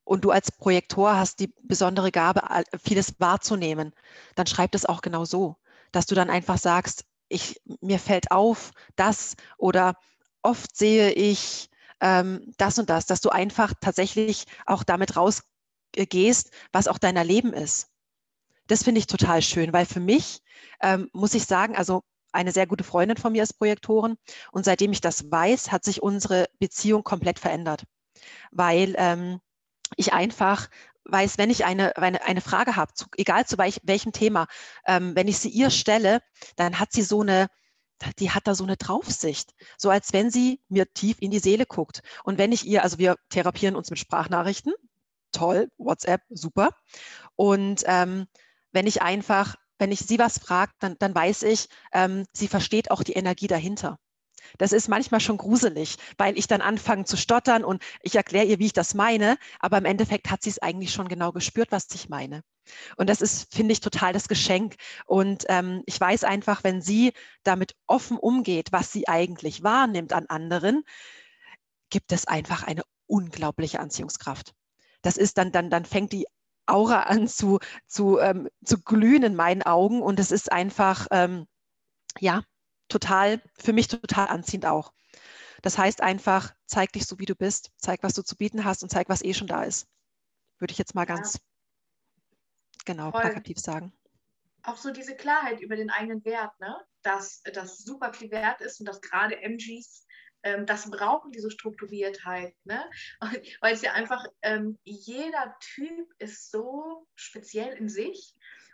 [0.03, 2.41] und du als Projektor hast die besondere Gabe,
[2.83, 3.93] vieles wahrzunehmen,
[4.35, 5.57] dann schreib das auch genau so,
[5.91, 9.95] dass du dann einfach sagst, ich, mir fällt auf, das oder
[10.41, 11.69] oft sehe ich
[12.01, 17.53] ähm, das und das, dass du einfach tatsächlich auch damit rausgehst, was auch deiner Leben
[17.53, 17.89] ist.
[18.67, 20.41] Das finde ich total schön, weil für mich
[20.81, 24.17] ähm, muss ich sagen, also eine sehr gute Freundin von mir ist Projektoren
[24.51, 27.83] und seitdem ich das weiß, hat sich unsere Beziehung komplett verändert,
[28.51, 29.39] weil ähm,
[29.95, 30.69] ich einfach
[31.05, 34.47] weiß, wenn ich eine, eine, eine Frage habe, egal zu welch, welchem Thema,
[34.85, 36.21] ähm, wenn ich sie ihr stelle,
[36.57, 37.47] dann hat sie so eine,
[38.19, 41.65] die hat da so eine Draufsicht, so als wenn sie mir tief in die Seele
[41.65, 42.01] guckt.
[42.23, 44.73] Und wenn ich ihr, also wir therapieren uns mit Sprachnachrichten,
[45.31, 46.69] toll, WhatsApp, super.
[47.35, 48.27] Und ähm,
[48.71, 52.91] wenn ich einfach, wenn ich sie was frage, dann, dann weiß ich, ähm, sie versteht
[52.91, 53.99] auch die Energie dahinter.
[54.57, 58.59] Das ist manchmal schon gruselig, weil ich dann anfange zu stottern und ich erkläre ihr,
[58.59, 61.87] wie ich das meine, aber im Endeffekt hat sie es eigentlich schon genau gespürt, was
[61.93, 62.43] ich meine.
[62.95, 64.75] Und das ist, finde ich, total das Geschenk.
[65.05, 70.25] Und ähm, ich weiß einfach, wenn sie damit offen umgeht, was sie eigentlich wahrnimmt an
[70.27, 70.83] anderen,
[71.89, 74.53] gibt es einfach eine unglaubliche Anziehungskraft.
[75.01, 76.27] Das ist dann, dann, dann fängt die
[76.65, 81.47] Aura an zu, zu, ähm, zu glühen in meinen Augen und es ist einfach, ähm,
[82.19, 82.43] ja,
[82.89, 84.91] total, für mich total anziehend auch.
[85.61, 88.83] Das heißt einfach, zeig dich so, wie du bist, zeig, was du zu bieten hast
[88.83, 89.87] und zeig, was eh schon da ist.
[90.59, 91.39] Würde ich jetzt mal ganz ja.
[92.87, 93.21] Genau Voll.
[93.21, 93.93] plakativ sagen.
[94.63, 96.75] Auch so diese Klarheit über den eigenen Wert, ne?
[97.03, 100.07] dass das super viel wert ist und dass gerade MGs
[100.43, 102.55] ähm, das brauchen, diese Strukturiertheit.
[102.63, 102.83] Ne?
[103.61, 108.33] Weil es ja einfach, ähm, jeder Typ ist so speziell in sich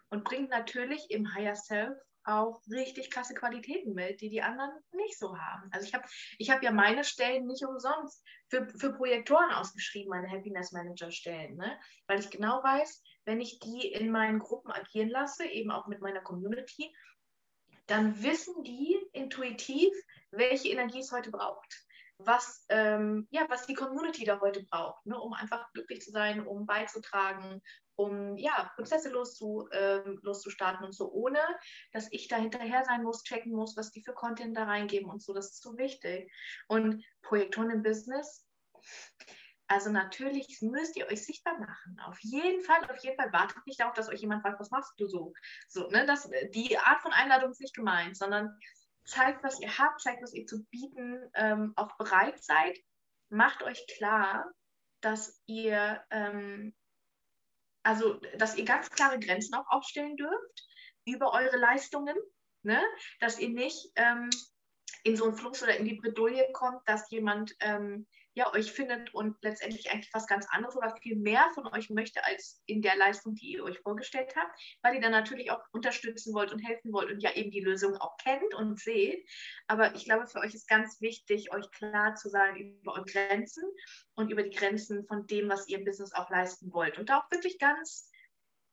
[0.09, 5.19] und bringt natürlich im Higher Self auch richtig krasse Qualitäten mit, die die anderen nicht
[5.19, 5.69] so haben.
[5.71, 6.05] Also ich habe
[6.37, 11.57] ich hab ja meine Stellen nicht umsonst für, für Projektoren ausgeschrieben, meine Happiness Manager Stellen,
[11.57, 11.77] ne?
[12.07, 16.01] weil ich genau weiß, wenn ich die in meinen Gruppen agieren lasse, eben auch mit
[16.01, 16.93] meiner Community,
[17.87, 19.93] dann wissen die intuitiv,
[20.31, 21.85] welche Energie es heute braucht.
[22.19, 26.45] Was, ähm, ja, was die Community da heute braucht, ne, um einfach glücklich zu sein,
[26.45, 27.61] um beizutragen,
[27.95, 31.39] um ja, Prozesse loszu, ähm, loszustarten und so, ohne
[31.91, 35.21] dass ich da hinterher sein muss, checken muss, was die für Content da reingeben und
[35.21, 35.33] so.
[35.33, 36.31] Das ist so wichtig.
[36.67, 38.47] Und Projektoren im Business,
[39.73, 41.99] also natürlich müsst ihr euch sichtbar machen.
[42.05, 44.93] Auf jeden Fall, auf jeden Fall wartet nicht darauf, dass euch jemand fragt, was machst
[44.99, 45.33] du so?
[45.67, 46.05] So, ne?
[46.05, 48.55] Das, die Art von Einladung ist nicht gemeint, sondern
[49.03, 52.77] zeigt, was ihr habt, zeigt, was ihr zu bieten ähm, auch bereit seid.
[53.29, 54.45] Macht euch klar,
[55.01, 56.75] dass ihr ähm,
[57.81, 60.67] also dass ihr ganz klare Grenzen auch aufstellen dürft
[61.05, 62.15] über eure Leistungen,
[62.61, 62.79] ne?
[63.19, 64.29] dass ihr nicht ähm,
[65.03, 69.13] in so einen Fluss oder in die Bredouille kommt, dass jemand ähm, ja, euch findet
[69.13, 72.95] und letztendlich eigentlich was ganz anderes oder viel mehr von euch möchte als in der
[72.95, 76.91] Leistung, die ihr euch vorgestellt habt, weil ihr dann natürlich auch unterstützen wollt und helfen
[76.93, 79.27] wollt und ja eben die Lösung auch kennt und seht.
[79.67, 83.63] Aber ich glaube, für euch ist ganz wichtig, euch klar zu sein über eure Grenzen
[84.15, 86.97] und über die Grenzen von dem, was ihr im Business auch leisten wollt.
[86.97, 88.09] Und da auch wirklich ganz,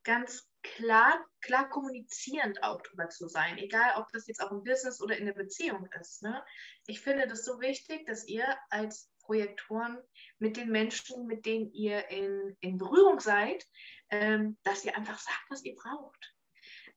[0.04, 5.00] ganz klar, klar kommunizierend auch drüber zu sein, egal ob das jetzt auch im Business
[5.00, 6.22] oder in der Beziehung ist.
[6.22, 6.44] Ne?
[6.86, 9.98] Ich finde das so wichtig, dass ihr als Projektoren
[10.38, 13.64] mit den Menschen, mit denen ihr in, in Berührung seid,
[14.10, 16.34] ähm, dass ihr einfach sagt, was ihr braucht.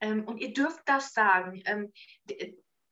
[0.02, 1.62] Ähm, und ihr dürft das sagen.
[1.66, 1.94] Ähm,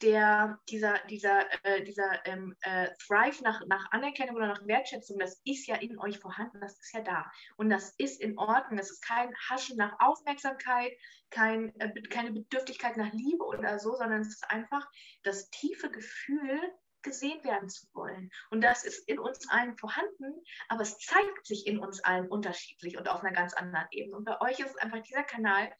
[0.01, 5.41] der, dieser, dieser, äh, dieser ähm, äh, Thrive nach, nach Anerkennung oder nach Wertschätzung, das
[5.45, 7.31] ist ja in euch vorhanden, das ist ja da.
[7.57, 8.77] Und das ist in Ordnung.
[8.77, 10.91] Das ist kein Haschen nach Aufmerksamkeit,
[11.29, 14.89] kein, äh, keine Bedürftigkeit nach Liebe oder so, sondern es ist einfach
[15.23, 16.59] das tiefe Gefühl,
[17.03, 18.31] gesehen werden zu wollen.
[18.49, 22.97] Und das ist in uns allen vorhanden, aber es zeigt sich in uns allen unterschiedlich
[22.97, 24.17] und auf einer ganz anderen Ebene.
[24.17, 25.71] Und bei euch ist es einfach dieser Kanal,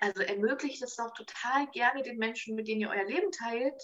[0.00, 3.80] also ermöglicht es doch total gerne den Menschen, mit denen ihr euer Leben teilt,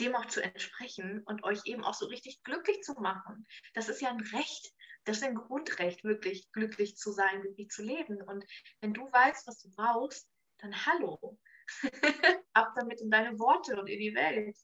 [0.00, 3.46] dem auch zu entsprechen und euch eben auch so richtig glücklich zu machen.
[3.74, 4.72] Das ist ja ein Recht,
[5.04, 8.20] das ist ein Grundrecht, wirklich glücklich zu sein, glücklich zu leben.
[8.22, 8.44] Und
[8.80, 10.28] wenn du weißt, was du brauchst,
[10.58, 11.38] dann hallo.
[12.52, 14.56] Ab damit in deine Worte und in die Welt.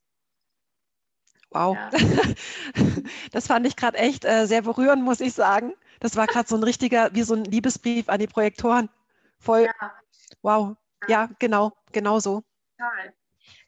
[1.50, 1.76] Wow.
[1.76, 1.90] Ja.
[3.32, 5.72] Das fand ich gerade echt äh, sehr berührend, muss ich sagen.
[6.00, 8.90] Das war gerade so ein richtiger, wie so ein Liebesbrief an die Projektoren.
[9.38, 9.62] Voll.
[9.62, 10.01] Ja.
[10.42, 10.76] Wow.
[11.08, 12.42] Ja, genau, genau so.
[12.78, 13.14] Total.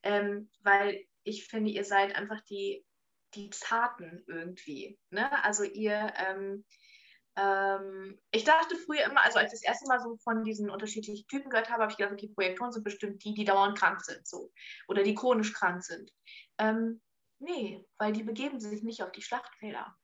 [0.02, 2.84] Ähm, weil ich finde, ihr seid einfach die,
[3.34, 4.98] die Zarten irgendwie.
[5.10, 5.42] Ne?
[5.44, 6.64] Also ihr, ähm,
[7.36, 11.26] ähm, ich dachte früher immer, also als ich das erste Mal so von diesen unterschiedlichen
[11.26, 14.26] Typen gehört habe, habe ich gedacht, okay, Projektoren sind bestimmt die, die dauernd krank sind,
[14.26, 14.52] so.
[14.86, 16.12] Oder die chronisch krank sind.
[16.58, 17.00] Ähm,
[17.40, 19.96] nee, weil die begeben sich nicht auf die Schlachtfelder.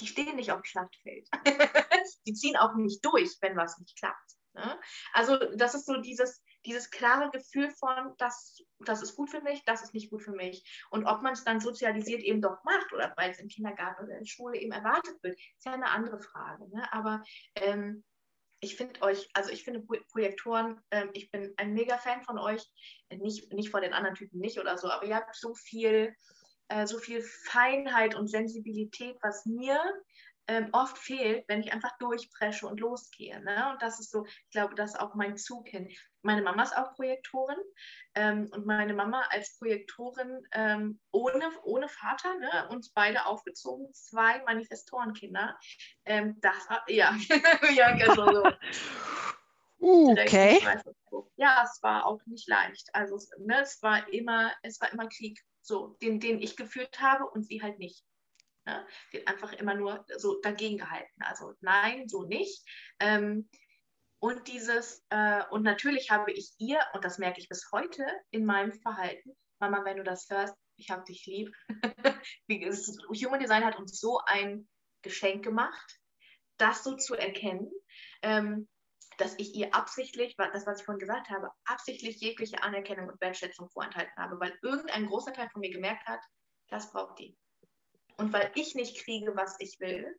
[0.00, 1.28] Die stehen nicht auf dem Schlachtfeld.
[2.26, 4.33] die ziehen auch nicht durch, wenn was nicht klappt.
[4.54, 4.80] Ne?
[5.12, 9.62] Also das ist so dieses, dieses klare Gefühl von, das, das ist gut für mich,
[9.64, 10.64] das ist nicht gut für mich.
[10.90, 14.14] Und ob man es dann sozialisiert eben doch macht oder weil es im Kindergarten oder
[14.14, 16.68] in der Schule eben erwartet wird, ist ja eine andere Frage.
[16.70, 16.92] Ne?
[16.92, 17.22] Aber
[17.56, 18.04] ähm,
[18.60, 22.64] ich finde euch, also ich finde Projektoren, ähm, ich bin ein mega Fan von euch,
[23.10, 26.14] nicht, nicht von den anderen Typen nicht oder so, aber ihr habt so viel,
[26.68, 29.78] äh, so viel Feinheit und Sensibilität, was mir
[30.46, 33.40] ähm, oft fehlt, wenn ich einfach durchpresche und losgehe.
[33.42, 33.70] Ne?
[33.70, 35.88] Und das ist so, ich glaube, das ist auch mein Zug hin.
[36.22, 37.58] Meine Mama ist auch Projektorin
[38.14, 42.68] ähm, und meine Mama als Projektorin ähm, ohne, ohne Vater, ne?
[42.70, 45.58] uns beide aufgezogen, zwei Manifestorenkinder.
[46.04, 47.14] Ähm, das ja,
[47.74, 48.50] ja, genau so.
[49.80, 50.60] Okay.
[51.36, 52.88] Ja, es war auch nicht leicht.
[52.94, 57.26] Also ne, es war immer, es war immer Krieg, so, den, den ich geführt habe
[57.26, 58.04] und sie halt nicht.
[58.66, 58.86] Ne?
[59.10, 61.22] Wird einfach immer nur so dagegen gehalten.
[61.22, 62.64] Also nein, so nicht.
[63.00, 63.48] Ähm,
[64.18, 68.46] und dieses, äh, und natürlich habe ich ihr, und das merke ich bis heute in
[68.46, 71.54] meinem Verhalten, Mama, wenn du das hörst, ich habe dich lieb.
[72.48, 74.68] Human Design hat uns so ein
[75.02, 76.00] Geschenk gemacht,
[76.56, 77.70] das so zu erkennen,
[78.22, 78.68] ähm,
[79.18, 83.68] dass ich ihr absichtlich, das, was ich vorhin gesagt habe, absichtlich jegliche Anerkennung und Wertschätzung
[83.70, 86.20] vorenthalten habe, weil irgendein großer Teil von mir gemerkt hat,
[86.68, 87.36] das braucht die.
[88.16, 90.18] Und weil ich nicht kriege, was ich will,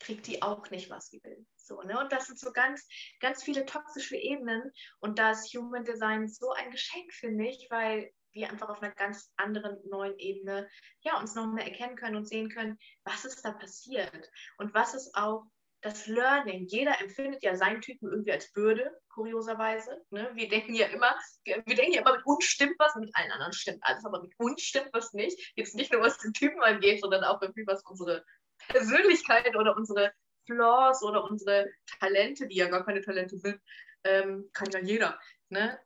[0.00, 1.44] kriegt die auch nicht, was sie will.
[1.56, 1.98] So, ne?
[1.98, 2.86] Und das sind so ganz,
[3.20, 4.70] ganz viele toxische Ebenen.
[5.00, 8.94] Und da ist Human Design so ein Geschenk für mich, weil wir einfach auf einer
[8.94, 10.68] ganz anderen neuen Ebene
[11.00, 14.94] ja, uns noch mehr erkennen können und sehen können, was ist da passiert und was
[14.94, 15.44] ist auch
[15.80, 16.66] das Learning.
[16.66, 20.04] Jeder empfindet ja seinen Typen irgendwie als Bürde, kurioserweise.
[20.10, 20.30] Ne?
[20.34, 23.52] Wir denken ja immer, wir denken ja immer, mit uns stimmt was, mit allen anderen
[23.52, 25.52] stimmt alles, aber mit uns stimmt was nicht.
[25.56, 28.24] Jetzt nicht nur, was den Typen angeht, sondern auch irgendwie, was unsere
[28.68, 30.12] Persönlichkeit oder unsere
[30.46, 33.60] Flaws oder unsere Talente, die ja gar keine Talente sind,
[34.04, 35.18] ähm, kann ja jeder.
[35.48, 35.78] Ne?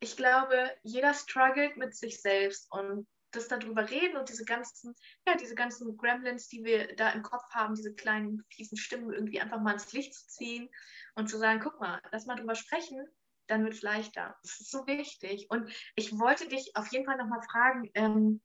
[0.00, 4.94] Ich glaube, jeder struggelt mit sich selbst und das darüber reden und diese ganzen,
[5.26, 9.40] ja, diese ganzen Gremlins, die wir da im Kopf haben, diese kleinen fiesen Stimmen irgendwie
[9.40, 10.68] einfach mal ins Licht zu ziehen
[11.14, 13.06] und zu sagen, guck mal, lass mal drüber sprechen,
[13.46, 14.36] dann wird es leichter.
[14.42, 15.46] Das ist so wichtig.
[15.50, 18.40] Und ich wollte dich auf jeden Fall nochmal fragen, ähm,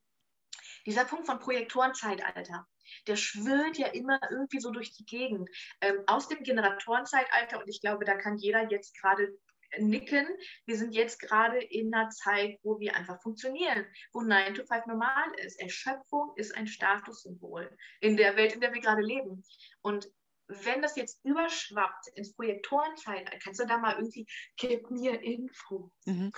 [0.86, 2.68] dieser Punkt von Projektorenzeitalter,
[3.08, 5.50] der schwirrt ja immer irgendwie so durch die Gegend.
[5.82, 9.38] Ähm, aus dem Generatorenzeitalter, und ich glaube, da kann jeder jetzt gerade
[9.80, 10.28] nicken.
[10.66, 14.86] Wir sind jetzt gerade in einer Zeit, wo wir einfach funktionieren, wo 9 to 5
[14.88, 15.60] normal ist.
[15.60, 19.44] Erschöpfung ist ein Statussymbol in der Welt, in der wir gerade leben.
[19.82, 20.10] Und
[20.48, 25.92] wenn das jetzt überschwappt ins Projektorenzeitalter, kannst du da mal irgendwie, gib mir Info.
[26.06, 26.32] Mhm.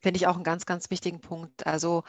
[0.00, 1.66] Finde ich auch einen ganz, ganz wichtigen Punkt.
[1.66, 2.02] Also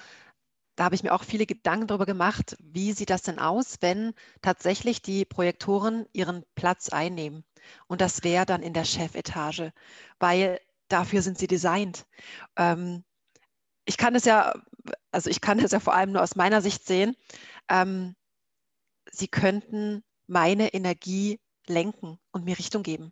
[0.75, 4.13] da habe ich mir auch viele Gedanken darüber gemacht, wie sieht das denn aus, wenn
[4.41, 7.43] tatsächlich die Projektoren ihren Platz einnehmen.
[7.87, 9.71] Und das wäre dann in der Chefetage,
[10.19, 10.59] weil
[10.93, 12.05] dafür sind sie designt.
[12.55, 13.03] Ähm,
[13.85, 14.53] ich kann es ja,
[15.11, 17.15] also ich kann es ja vor allem nur aus meiner Sicht sehen.
[17.69, 18.15] Ähm,
[19.11, 23.11] sie könnten meine Energie lenken und mir Richtung geben.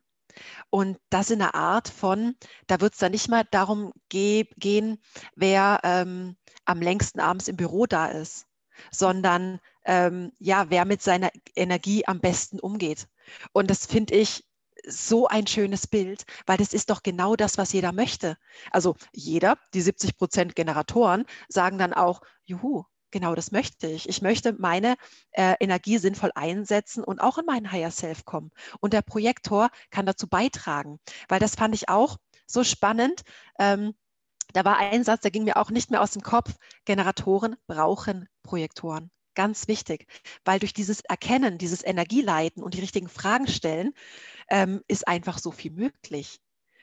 [0.70, 2.36] Und das in einer Art von,
[2.68, 5.02] da wird es dann nicht mal darum ge gehen,
[5.36, 8.46] wer ähm, am längsten abends im Büro da ist,
[8.92, 13.10] sondern ähm, ja, wer mit seiner Energie am besten umgeht.
[13.52, 14.46] Und das finde ich
[14.88, 18.38] so ein schönes Bild, weil das ist doch genau das, was jeder möchte.
[18.72, 24.10] Also jeder, die 70 Prozent Generatoren, sagen dann auch, juhu, genau das möchte ich.
[24.10, 24.96] Ich möchte meine
[25.32, 28.52] äh, Energie sinnvoll einsetzen und auch in meinen Higher Self kommen.
[28.80, 32.18] Und der Projektor kann dazu beitragen, weil das fand ich auch
[32.48, 33.22] so spannend.
[33.60, 33.94] Ähm,
[34.54, 36.56] da war ein Satz, der ging mir auch nicht mehr aus dem Kopf.
[36.86, 39.12] Generatoren brauchen Projektoren.
[39.34, 40.08] Ganz wichtig,
[40.44, 43.94] weil durch dieses Erkennen, dieses Energieleiten und die richtigen Fragen stellen,
[44.50, 46.42] ähm, ist einfach so viel möglich.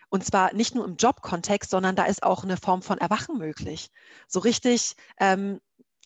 [0.09, 3.91] Und zwar nicht nur im Jobkontext, sondern da ist auch eine Form von Erwachen möglich.
[4.27, 5.61] So richtig, ähm,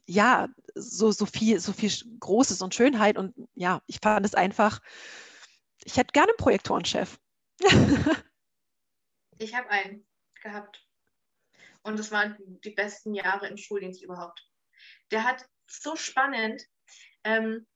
[0.06, 3.16] ja, so, so, viel, so viel Großes und Schönheit.
[3.16, 4.80] Und ja, ich fand es einfach,
[5.84, 7.18] ich hätte gerne einen Projektorenchef.
[9.38, 10.04] ich habe einen
[10.42, 10.84] gehabt.
[11.82, 14.48] Und es waren die besten Jahre im Schuldienst überhaupt.
[15.10, 15.48] Der hat
[15.80, 16.62] so spannend,
[17.24, 17.66] ähm,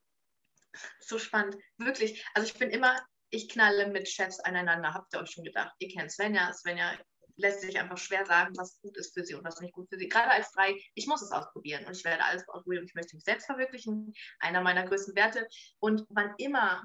[1.01, 2.25] so spannend, wirklich.
[2.35, 2.97] Also ich bin immer,
[3.31, 5.75] ich knalle mit Chefs aneinander, habt ihr euch schon gedacht.
[5.79, 6.99] Ihr kennt Svenja, Svenja
[7.37, 9.99] lässt sich einfach schwer sagen, was gut ist für sie und was nicht gut für
[9.99, 10.09] sie.
[10.09, 13.15] Gerade als frei, ich muss es ausprobieren und ich werde alles ausprobieren und ich möchte
[13.15, 15.47] mich selbst verwirklichen, einer meiner größten Werte.
[15.79, 16.83] Und wann immer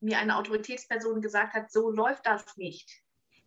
[0.00, 3.02] mir eine Autoritätsperson gesagt hat, so läuft das nicht,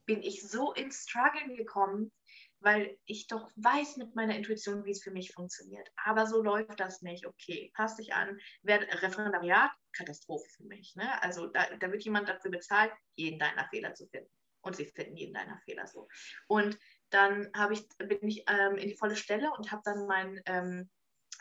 [0.06, 2.12] bin ich so ins Struggle gekommen,
[2.60, 5.90] weil ich doch weiß mit meiner Intuition, wie es für mich funktioniert.
[6.04, 7.26] Aber so läuft das nicht.
[7.26, 8.40] Okay, passt dich an.
[8.66, 10.96] Referendariat, Katastrophe für mich.
[10.96, 11.22] Ne?
[11.22, 14.30] Also da, da wird jemand dafür bezahlt, jeden deiner Fehler zu finden.
[14.62, 16.08] Und sie finden jeden deiner Fehler so.
[16.48, 16.78] Und
[17.10, 20.90] dann ich, bin ich ähm, in die volle Stelle und habe dann meinen ähm,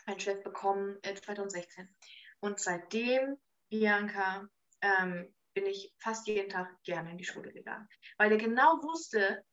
[0.05, 1.93] mein Chef bekommen äh, 2016.
[2.39, 3.37] Und seitdem,
[3.69, 4.47] Bianca,
[4.81, 7.87] ähm, bin ich fast jeden Tag gerne in die Schule gegangen.
[8.17, 9.43] Weil er genau wusste,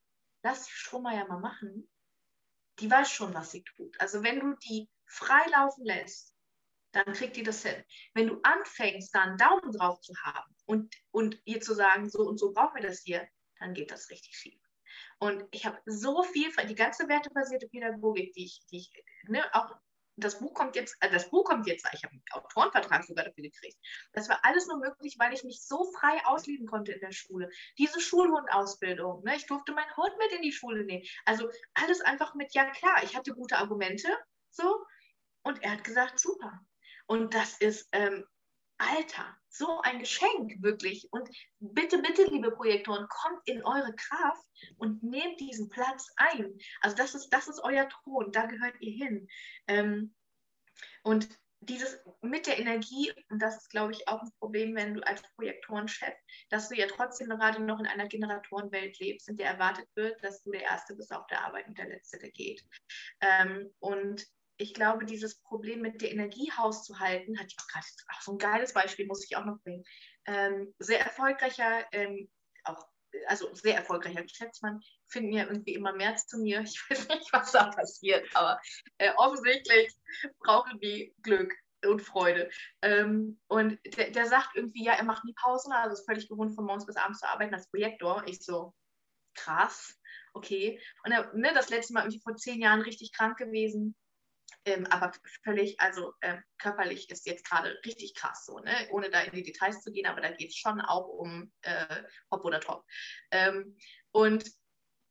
[0.45, 1.89] lass die Strohmeier mal machen.
[2.79, 3.99] Die weiß schon, was sie tut.
[3.99, 6.35] Also wenn du die frei laufen lässt,
[6.91, 7.83] dann kriegt die das hin.
[8.13, 12.19] Wenn du anfängst, da einen Daumen drauf zu haben und, und ihr zu sagen, so
[12.19, 13.27] und so brauchen wir das hier,
[13.59, 14.61] dann geht das richtig schief.
[15.19, 19.75] Und ich habe so viel, die ganze wertebasierte Pädagogik, die ich, die ich ne, auch
[20.17, 23.43] das Buch kommt jetzt, äh, das Buch kommt jetzt, ich habe einen Autorenvertrag sogar dafür
[23.43, 23.77] gekriegt.
[24.13, 27.49] Das war alles nur möglich, weil ich mich so frei ausleben konnte in der Schule.
[27.77, 31.03] Diese Schulhundausbildung, ne, ich durfte meinen Hund mit in die Schule nehmen.
[31.25, 34.07] Also alles einfach mit, ja klar, ich hatte gute Argumente,
[34.49, 34.85] so,
[35.43, 36.65] und er hat gesagt, super.
[37.07, 38.25] Und das ist ähm,
[38.77, 41.07] Alter, so ein Geschenk, wirklich.
[41.11, 44.45] Und bitte, bitte, liebe Projektoren, kommt in eure Kraft
[44.77, 46.57] und nehmt diesen Platz ein.
[46.81, 49.27] Also das ist, das ist euer Thron, da gehört ihr hin.
[49.67, 50.13] Ähm,
[51.03, 51.27] und
[51.61, 55.21] dieses mit der Energie, und das ist, glaube ich, auch ein Problem, wenn du als
[55.35, 56.13] Projektorenchef,
[56.49, 60.43] dass du ja trotzdem gerade noch in einer Generatorenwelt lebst, in der erwartet wird, dass
[60.43, 62.63] du der Erste bist auf der Arbeit und der Letzte, der geht.
[63.21, 64.25] Ähm, und
[64.57, 68.73] ich glaube, dieses Problem mit der Energie hauszuhalten, hat auch gerade auch so ein geiles
[68.73, 69.83] Beispiel, muss ich auch noch bringen.
[70.25, 72.29] Ähm, sehr erfolgreicher, ähm,
[72.63, 72.87] auch,
[73.27, 76.63] also sehr erfolgreicher Geschäftsmann, finden ja irgendwie immer mehr zu mir.
[76.65, 78.59] Ich weiß nicht, was da passiert, aber
[78.97, 79.93] äh, offensichtlich
[80.39, 81.53] brauchen die Glück
[81.85, 82.49] und Freude.
[82.81, 86.55] Ähm, und der, der, sagt irgendwie, ja, er macht nie Pausen, also ist völlig gewohnt,
[86.55, 88.23] von morgens bis abends zu arbeiten als Projektor.
[88.25, 88.73] Ich so,
[89.35, 89.99] krass,
[90.33, 90.81] okay.
[91.03, 93.95] Und er, ne, das letzte Mal irgendwie vor zehn Jahren richtig krank gewesen
[94.65, 95.11] ähm, aber
[95.43, 98.73] völlig, also ähm, körperlich ist jetzt gerade richtig krass so, ne?
[98.91, 102.03] ohne da in die Details zu gehen, aber da geht es schon auch um äh,
[102.31, 102.83] Hop oder Top.
[103.31, 103.77] Ähm,
[104.11, 104.49] und,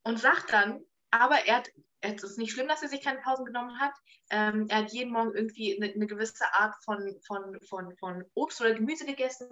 [0.02, 3.44] und sagt dann, aber er hat, es ist nicht schlimm, dass er sich keine Pausen
[3.46, 3.94] genommen hat.
[4.30, 8.60] Ähm, er hat jeden Morgen irgendwie eine, eine, gewisse Art von, von, von, von Obst
[8.60, 9.48] oder Gemüse gegessen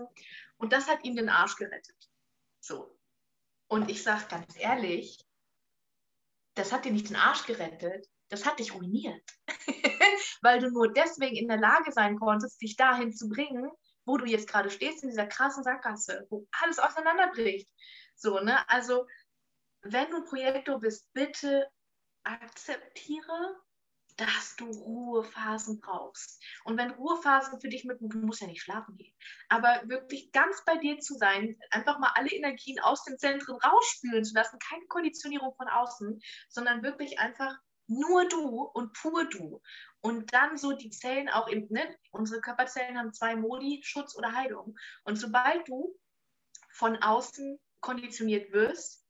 [0.56, 1.96] und das hat ihm den Arsch gerettet.
[2.60, 2.98] So.
[3.68, 5.24] Und ich sage ganz ehrlich,
[6.54, 9.22] das hat dir nicht den Arsch gerettet, das hat dich ruiniert.
[10.42, 13.70] Weil du nur deswegen in der Lage sein konntest, dich dahin zu bringen,
[14.06, 17.68] wo du jetzt gerade stehst, in dieser krassen Sackgasse, wo alles auseinanderbricht.
[18.16, 18.68] So, ne?
[18.70, 19.06] Also,
[19.82, 21.68] wenn du Projektor bist, bitte
[22.24, 23.60] akzeptiere,
[24.16, 26.42] dass du Ruhephasen brauchst.
[26.64, 29.14] Und wenn Ruhephasen für dich mit, du musst ja nicht schlafen gehen,
[29.48, 34.24] aber wirklich ganz bei dir zu sein, einfach mal alle Energien aus den Zentren rausspülen
[34.24, 39.60] zu lassen, keine Konditionierung von außen, sondern wirklich einfach nur du und pur du.
[40.00, 41.96] Und dann so die Zellen auch eben, ne?
[42.10, 44.76] unsere Körperzellen haben zwei Modi, Schutz oder Heilung.
[45.04, 45.98] Und sobald du
[46.70, 49.04] von außen konditioniert wirst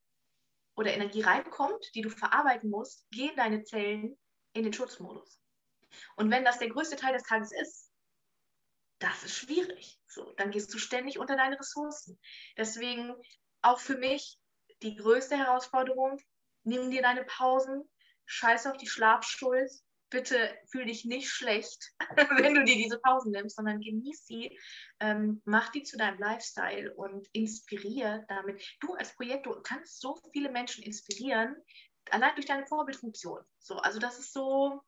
[0.75, 4.19] oder Energie reinkommt, die du verarbeiten musst, gehen deine Zellen
[4.53, 5.41] in den Schutzmodus.
[6.17, 7.91] Und wenn das der größte Teil des Tages ist,
[8.99, 9.99] das ist schwierig.
[10.07, 12.19] So, dann gehst du ständig unter deine Ressourcen.
[12.57, 13.15] Deswegen
[13.61, 14.39] auch für mich
[14.83, 16.19] die größte Herausforderung,
[16.65, 17.89] nimm dir deine Pausen,
[18.27, 19.71] scheiß auf die Schlafschuld.
[20.11, 21.91] Bitte fühl dich nicht schlecht,
[22.37, 24.59] wenn du dir diese Pausen nimmst, sondern genieß sie,
[25.01, 28.63] ähm, mach die zu deinem Lifestyle und inspiriere damit.
[28.81, 31.57] Du als Projektor kannst so viele Menschen inspirieren,
[32.11, 33.41] allein durch deine Vorbildfunktion.
[33.59, 34.83] So, also das ist so,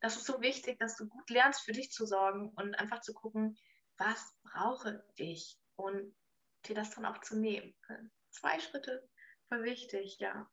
[0.00, 3.14] das ist so wichtig, dass du gut lernst, für dich zu sorgen und einfach zu
[3.14, 3.56] gucken,
[3.96, 6.14] was brauche ich und
[6.66, 7.74] dir das dann auch zu nehmen.
[8.30, 9.08] Zwei Schritte
[9.48, 10.50] voll wichtig, ja.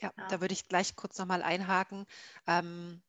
[0.00, 0.28] Ja, ja.
[0.28, 2.06] da würde ich gleich kurz nochmal einhaken.
[2.46, 3.02] Ähm,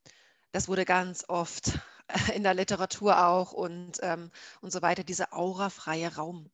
[0.51, 1.79] das wurde ganz oft
[2.36, 4.31] in der Literatur auch und, ähm,
[4.61, 6.49] und so weiter, dieser aurafreie Raum.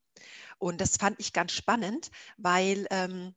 [0.57, 3.35] Und das fand ich ganz spannend, weil ähm,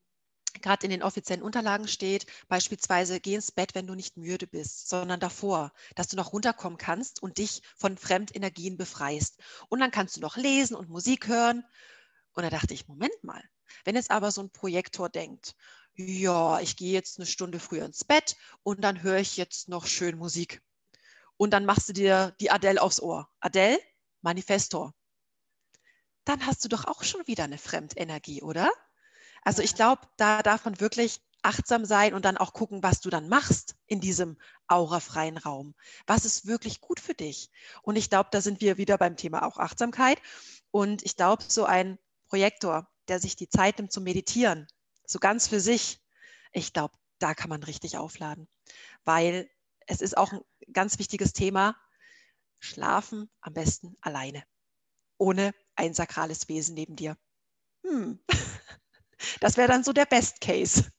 [0.60, 4.88] gerade in den offiziellen Unterlagen steht, beispielsweise geh ins Bett, wenn du nicht müde bist,
[4.88, 9.40] sondern davor, dass du noch runterkommen kannst und dich von Fremdenergien befreist.
[9.68, 11.64] Und dann kannst du noch lesen und Musik hören.
[12.32, 13.42] Und da dachte ich, Moment mal,
[13.84, 15.54] wenn jetzt aber so ein Projektor denkt,
[15.96, 19.86] ja, ich gehe jetzt eine Stunde früher ins Bett und dann höre ich jetzt noch
[19.86, 20.62] schön Musik.
[21.36, 23.28] Und dann machst du dir die Adele aufs Ohr.
[23.40, 23.78] Adele,
[24.22, 24.94] Manifestor.
[26.24, 28.70] Dann hast du doch auch schon wieder eine Fremdenergie, oder?
[29.42, 33.10] Also ich glaube, da darf man wirklich achtsam sein und dann auch gucken, was du
[33.10, 35.74] dann machst in diesem aurafreien Raum.
[36.06, 37.50] Was ist wirklich gut für dich?
[37.82, 40.20] Und ich glaube, da sind wir wieder beim Thema auch Achtsamkeit.
[40.70, 44.66] Und ich glaube, so ein Projektor, der sich die Zeit nimmt zu meditieren,
[45.06, 46.00] so ganz für sich,
[46.52, 48.48] ich glaube, da kann man richtig aufladen,
[49.04, 49.50] weil
[49.86, 50.40] es ist auch ein
[50.72, 51.76] ganz wichtiges Thema.
[52.58, 54.42] Schlafen am besten alleine,
[55.18, 57.16] ohne ein sakrales Wesen neben dir.
[57.84, 58.18] Hm.
[59.40, 60.90] Das wäre dann so der Best Case.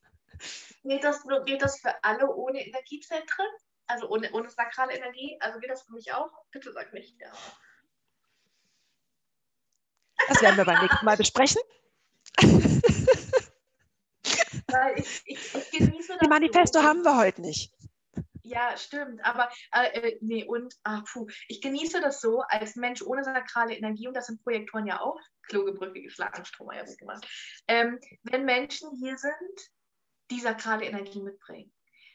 [0.82, 3.46] Geht das, geht das für alle ohne Energiezentren?
[3.86, 5.36] Also ohne, ohne sakrale Energie?
[5.40, 6.32] Also geht das für mich auch?
[6.50, 7.30] Bitte sag nicht ja.
[10.28, 11.60] Das werden wir beim nächsten Mal besprechen.
[14.68, 16.18] Weil ich, ich, ich genieße das.
[16.20, 16.84] Die Manifesto so.
[16.84, 17.72] haben wir heute nicht.
[18.42, 19.24] Ja, stimmt.
[19.24, 23.74] Aber äh, äh, nee, und ach, puh, ich genieße das so als Mensch ohne sakrale
[23.74, 27.26] Energie, und das sind Projektoren ja auch, kluge Brücke geschlagen, Stromer ja gemacht.
[27.66, 29.70] Ähm, wenn Menschen hier sind,
[30.30, 31.72] die sakrale Energie mitbringen.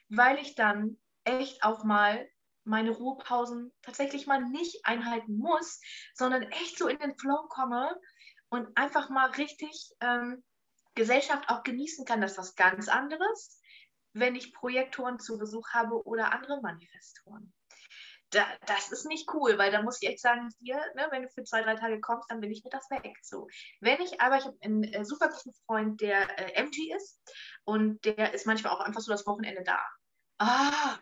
[0.08, 2.30] Weil ich dann echt auch mal
[2.64, 5.82] meine Ruhepausen tatsächlich mal nicht einhalten muss,
[6.14, 8.00] sondern echt so in den Flow komme
[8.50, 10.44] und einfach mal richtig ähm,
[10.96, 12.22] Gesellschaft auch genießen kann.
[12.22, 13.62] Das ist was ganz anderes
[14.14, 17.54] wenn ich Projektoren zu Besuch habe oder andere Manifestoren.
[18.30, 21.30] Da, das ist nicht cool, weil da muss ich echt sagen, hier, ne, wenn du
[21.30, 23.18] für zwei, drei Tage kommst, dann bin ich mir das weg.
[23.22, 23.48] So.
[23.82, 27.20] Wenn ich aber, ich habe einen äh, super guten Freund, der äh, MG ist
[27.66, 29.86] und der ist manchmal auch einfach so das Wochenende da.
[30.38, 30.98] Ah,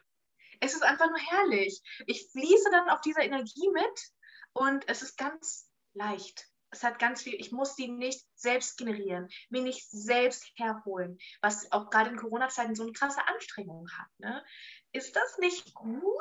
[0.59, 1.81] es ist einfach nur herrlich.
[2.07, 4.11] Ich fließe dann auf dieser Energie mit
[4.53, 9.29] und es ist ganz leicht es hat ganz viel, ich muss die nicht selbst generieren,
[9.49, 14.07] mir nicht selbst herholen, was auch gerade in Corona-Zeiten so eine krasse Anstrengung hat.
[14.19, 14.43] Ne?
[14.91, 16.13] Ist das nicht gut?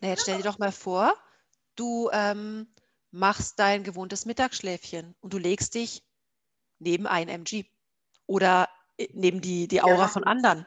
[0.00, 1.14] Na, jetzt stell dir doch mal vor,
[1.76, 2.72] du ähm,
[3.10, 6.04] machst dein gewohntes Mittagsschläfchen und du legst dich
[6.78, 7.64] neben ein MG
[8.26, 10.08] oder äh, neben die, die Aura ja.
[10.08, 10.66] von anderen.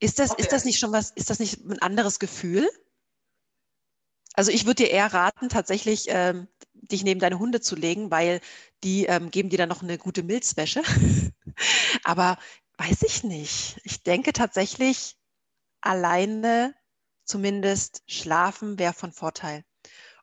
[0.00, 0.42] Ist das, okay.
[0.42, 2.70] ist das nicht schon was, ist das nicht ein anderes Gefühl?
[4.34, 6.46] Also ich würde dir eher raten, tatsächlich ähm,
[6.90, 8.40] dich neben deine Hunde zu legen, weil
[8.84, 10.82] die ähm, geben dir dann noch eine gute Milzwäsche.
[12.04, 12.38] Aber
[12.78, 13.80] weiß ich nicht.
[13.84, 15.16] Ich denke tatsächlich,
[15.80, 16.74] alleine
[17.24, 19.64] zumindest schlafen wäre von Vorteil.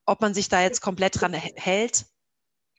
[0.06, 2.06] Ob man sich da jetzt komplett dran hält.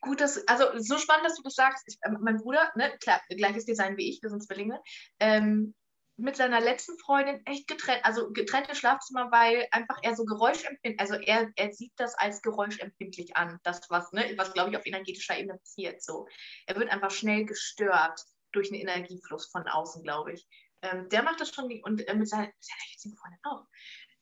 [0.00, 1.84] Gut, dass, also so spannend, dass du das sagst.
[1.86, 4.80] Ich, äh, mein Bruder, ne, klar, gleiches Design wie ich, wir sind Zwillinge,
[5.18, 5.74] ähm,
[6.18, 11.14] mit seiner letzten Freundin echt getrennt, also getrennte Schlafzimmer, weil einfach er so geräuschempfindlich, also
[11.14, 15.38] er, er sieht das als geräuschempfindlich an, das was, ne, was glaube ich auf energetischer
[15.38, 16.02] Ebene passiert.
[16.02, 16.26] So,
[16.66, 20.48] er wird einfach schnell gestört durch einen Energiefluss von außen, glaube ich.
[20.82, 23.66] Ähm, der macht das schon und äh, mit seiner, seiner jetzigen Freundin auch.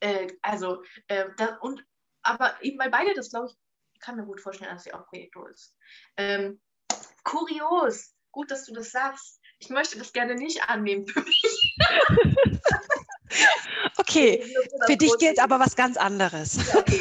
[0.00, 1.84] Äh, also äh, da, und
[2.22, 5.48] aber eben weil beide das, glaube ich, kann mir gut vorstellen, dass sie auch Projektor
[5.50, 5.76] ist.
[6.16, 6.60] Ähm,
[7.22, 9.40] kurios, gut, dass du das sagst.
[9.64, 11.76] Ich möchte das gerne nicht annehmen für mich.
[13.96, 14.44] okay,
[14.86, 16.56] für dich gilt aber was ganz anderes.
[16.68, 17.00] Ja, okay.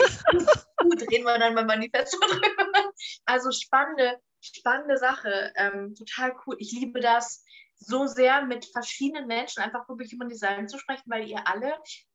[0.78, 2.94] Gut, reden wir dann beim Manifesto drüber.
[3.26, 5.52] Also spannende, spannende Sache.
[5.58, 6.56] Ähm, total cool.
[6.60, 7.44] Ich liebe das
[7.76, 11.74] so sehr, mit verschiedenen Menschen einfach wirklich über Design zu sprechen, weil ihr alle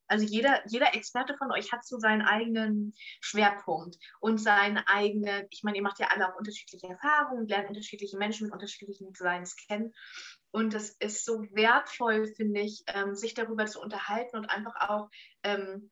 [0.08, 5.62] also jeder, jeder Experte von euch hat so seinen eigenen Schwerpunkt und seine eigene, ich
[5.62, 9.92] meine, ihr macht ja alle auch unterschiedliche Erfahrungen, lernt unterschiedliche Menschen mit unterschiedlichen Designs kennen.
[10.50, 15.10] Und es ist so wertvoll, finde ich, ähm, sich darüber zu unterhalten und einfach auch
[15.42, 15.90] ähm,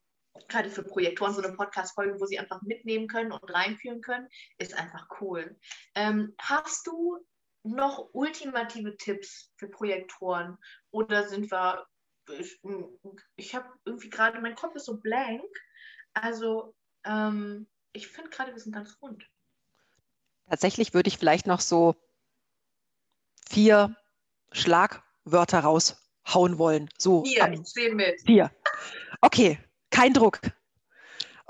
[0.48, 4.28] gerade für Projektoren so eine Podcast-Folge, wo sie einfach mitnehmen können und reinführen können,
[4.59, 5.59] ist einfach cool.
[5.94, 7.18] Ähm, hast du
[7.62, 10.57] noch ultimative Tipps für Projektoren
[10.90, 11.86] oder sind wir
[12.32, 12.61] ich,
[13.36, 15.44] ich habe irgendwie gerade, mein Kopf ist so blank.
[16.12, 19.28] Also ähm, ich finde gerade, wir sind ganz rund.
[20.48, 21.96] Tatsächlich würde ich vielleicht noch so
[23.48, 23.96] vier
[24.57, 26.88] Schlagwörter raushauen wollen.
[26.98, 28.20] So vier, am, ich sehe mit.
[28.22, 28.50] Vier.
[29.20, 29.59] Okay,
[29.90, 30.40] kein Druck.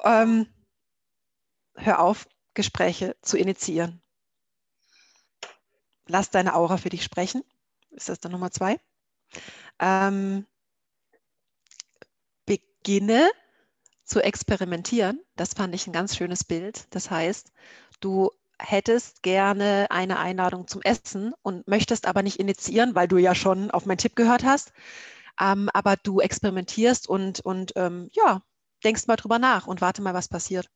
[0.05, 0.47] Ähm,
[1.75, 4.03] hör auf, Gespräche zu initiieren.
[6.07, 7.43] Lass deine Aura für dich sprechen.
[7.91, 8.79] Ist das dann Nummer zwei?
[9.79, 10.47] Ähm,
[12.45, 13.31] beginne
[14.05, 15.21] zu experimentieren.
[15.35, 16.87] Das fand ich ein ganz schönes Bild.
[16.91, 17.53] Das heißt,
[18.01, 18.31] du
[18.61, 23.71] hättest gerne eine Einladung zum Essen und möchtest aber nicht initiieren, weil du ja schon
[23.71, 24.73] auf meinen Tipp gehört hast.
[25.41, 28.43] Ähm, aber du experimentierst und, und ähm, ja,
[28.85, 30.69] denkst mal drüber nach und warte mal, was passiert.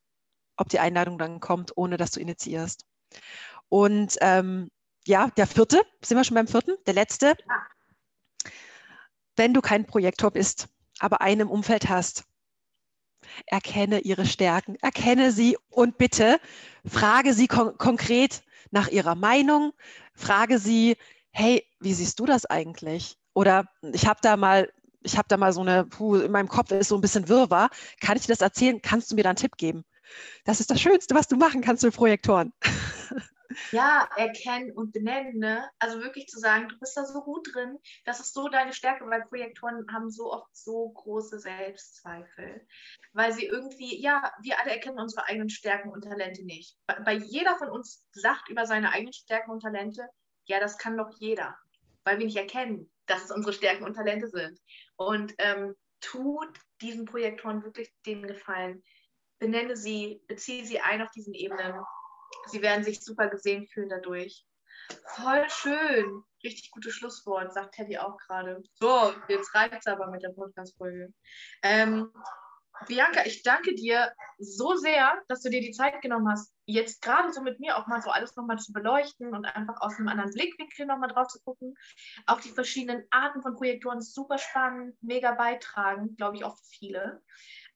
[0.57, 2.85] Ob die Einladung dann kommt, ohne dass du initiierst.
[3.69, 4.71] Und ähm,
[5.07, 7.35] ja, der vierte, sind wir schon beim vierten, der letzte.
[9.37, 10.69] Wenn du kein Projektor bist,
[10.99, 12.25] aber einen im Umfeld hast,
[13.47, 16.41] erkenne ihre Stärken, erkenne sie und bitte
[16.87, 19.73] frage sie kon konkret nach ihrer Meinung,
[20.15, 20.97] frage sie,
[21.31, 23.17] hey, wie siehst du das eigentlich?
[23.35, 26.71] Oder ich habe da mal, ich habe da mal so eine, puh, in meinem Kopf
[26.73, 27.71] ist so ein bisschen Wirrwarr.
[28.01, 28.81] Kann ich dir das erzählen?
[28.83, 29.85] Kannst du mir da einen Tipp geben?
[30.45, 32.53] Das ist das Schönste, was du machen kannst mit Projektoren.
[33.73, 35.69] Ja, erkennen und benennen, ne?
[35.79, 39.07] Also wirklich zu sagen, du bist da so gut drin, das ist so deine Stärke,
[39.07, 42.67] weil Projektoren haben so oft so große Selbstzweifel,
[43.13, 46.77] weil sie irgendwie, ja, wir alle erkennen unsere eigenen Stärken und Talente nicht.
[46.87, 50.09] Bei jeder von uns sagt über seine eigenen Stärken und Talente,
[50.47, 51.57] ja, das kann doch jeder,
[52.05, 54.61] weil wir nicht erkennen, dass es unsere Stärken und Talente sind.
[54.97, 58.83] Und ähm, tut diesen Projektoren wirklich den Gefallen,
[59.39, 61.83] benenne sie, beziehe sie ein auf diesen Ebenen
[62.47, 64.47] Sie werden sich super gesehen fühlen dadurch.
[65.17, 66.23] Voll schön.
[66.43, 68.63] Richtig gutes Schlusswort, sagt Teddy auch gerade.
[68.75, 71.13] So, jetzt reicht es aber mit der Podcast-Folge.
[71.63, 72.11] Ähm,
[72.87, 77.31] Bianca, ich danke dir so sehr, dass du dir die Zeit genommen hast, jetzt gerade
[77.31, 80.33] so mit mir auch mal so alles nochmal zu beleuchten und einfach aus einem anderen
[80.33, 81.75] Blickwinkel nochmal drauf zu gucken.
[82.27, 87.23] Auch die verschiedenen Arten von Projektoren super spannend, mega beitragen, glaube ich, auch für viele.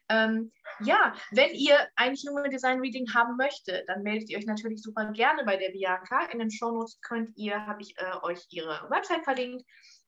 [0.08, 4.82] Ähm, ja, wenn ihr ein Human Design Reading haben möchtet, dann meldet ihr euch natürlich
[4.82, 6.26] super gerne bei der Bianca.
[6.26, 9.64] In den Shownotes könnt ihr, habe ich äh, euch ihre Website verlinkt.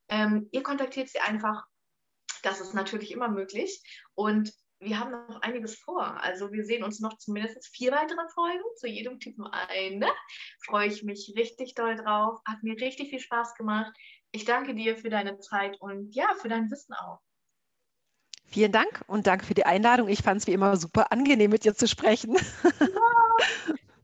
[0.08, 1.64] Ähm, ihr kontaktiert sie einfach.
[2.42, 3.82] Das ist natürlich immer möglich.
[4.14, 6.22] Und wir haben noch einiges vor.
[6.22, 10.08] Also wir sehen uns noch zumindest vier weitere Folgen, zu jedem Typ nur eine.
[10.64, 12.40] Freue ich mich richtig doll drauf.
[12.46, 13.96] Hat mir richtig viel Spaß gemacht.
[14.32, 17.20] Ich danke dir für deine Zeit und ja, für dein Wissen auch.
[18.48, 20.08] Vielen Dank und danke für die Einladung.
[20.08, 22.36] Ich fand es wie immer super angenehm, mit dir zu sprechen.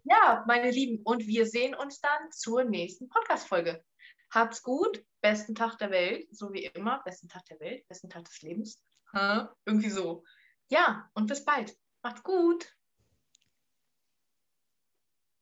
[0.05, 3.83] Ja, meine Lieben, und wir sehen uns dann zur nächsten Podcast-Folge.
[4.31, 8.25] Habt's gut, besten Tag der Welt, so wie immer, besten Tag der Welt, besten Tag
[8.25, 8.83] des Lebens.
[9.15, 9.55] Ha?
[9.65, 10.25] Irgendwie so.
[10.69, 11.77] Ja, und bis bald.
[12.03, 12.75] Macht's gut.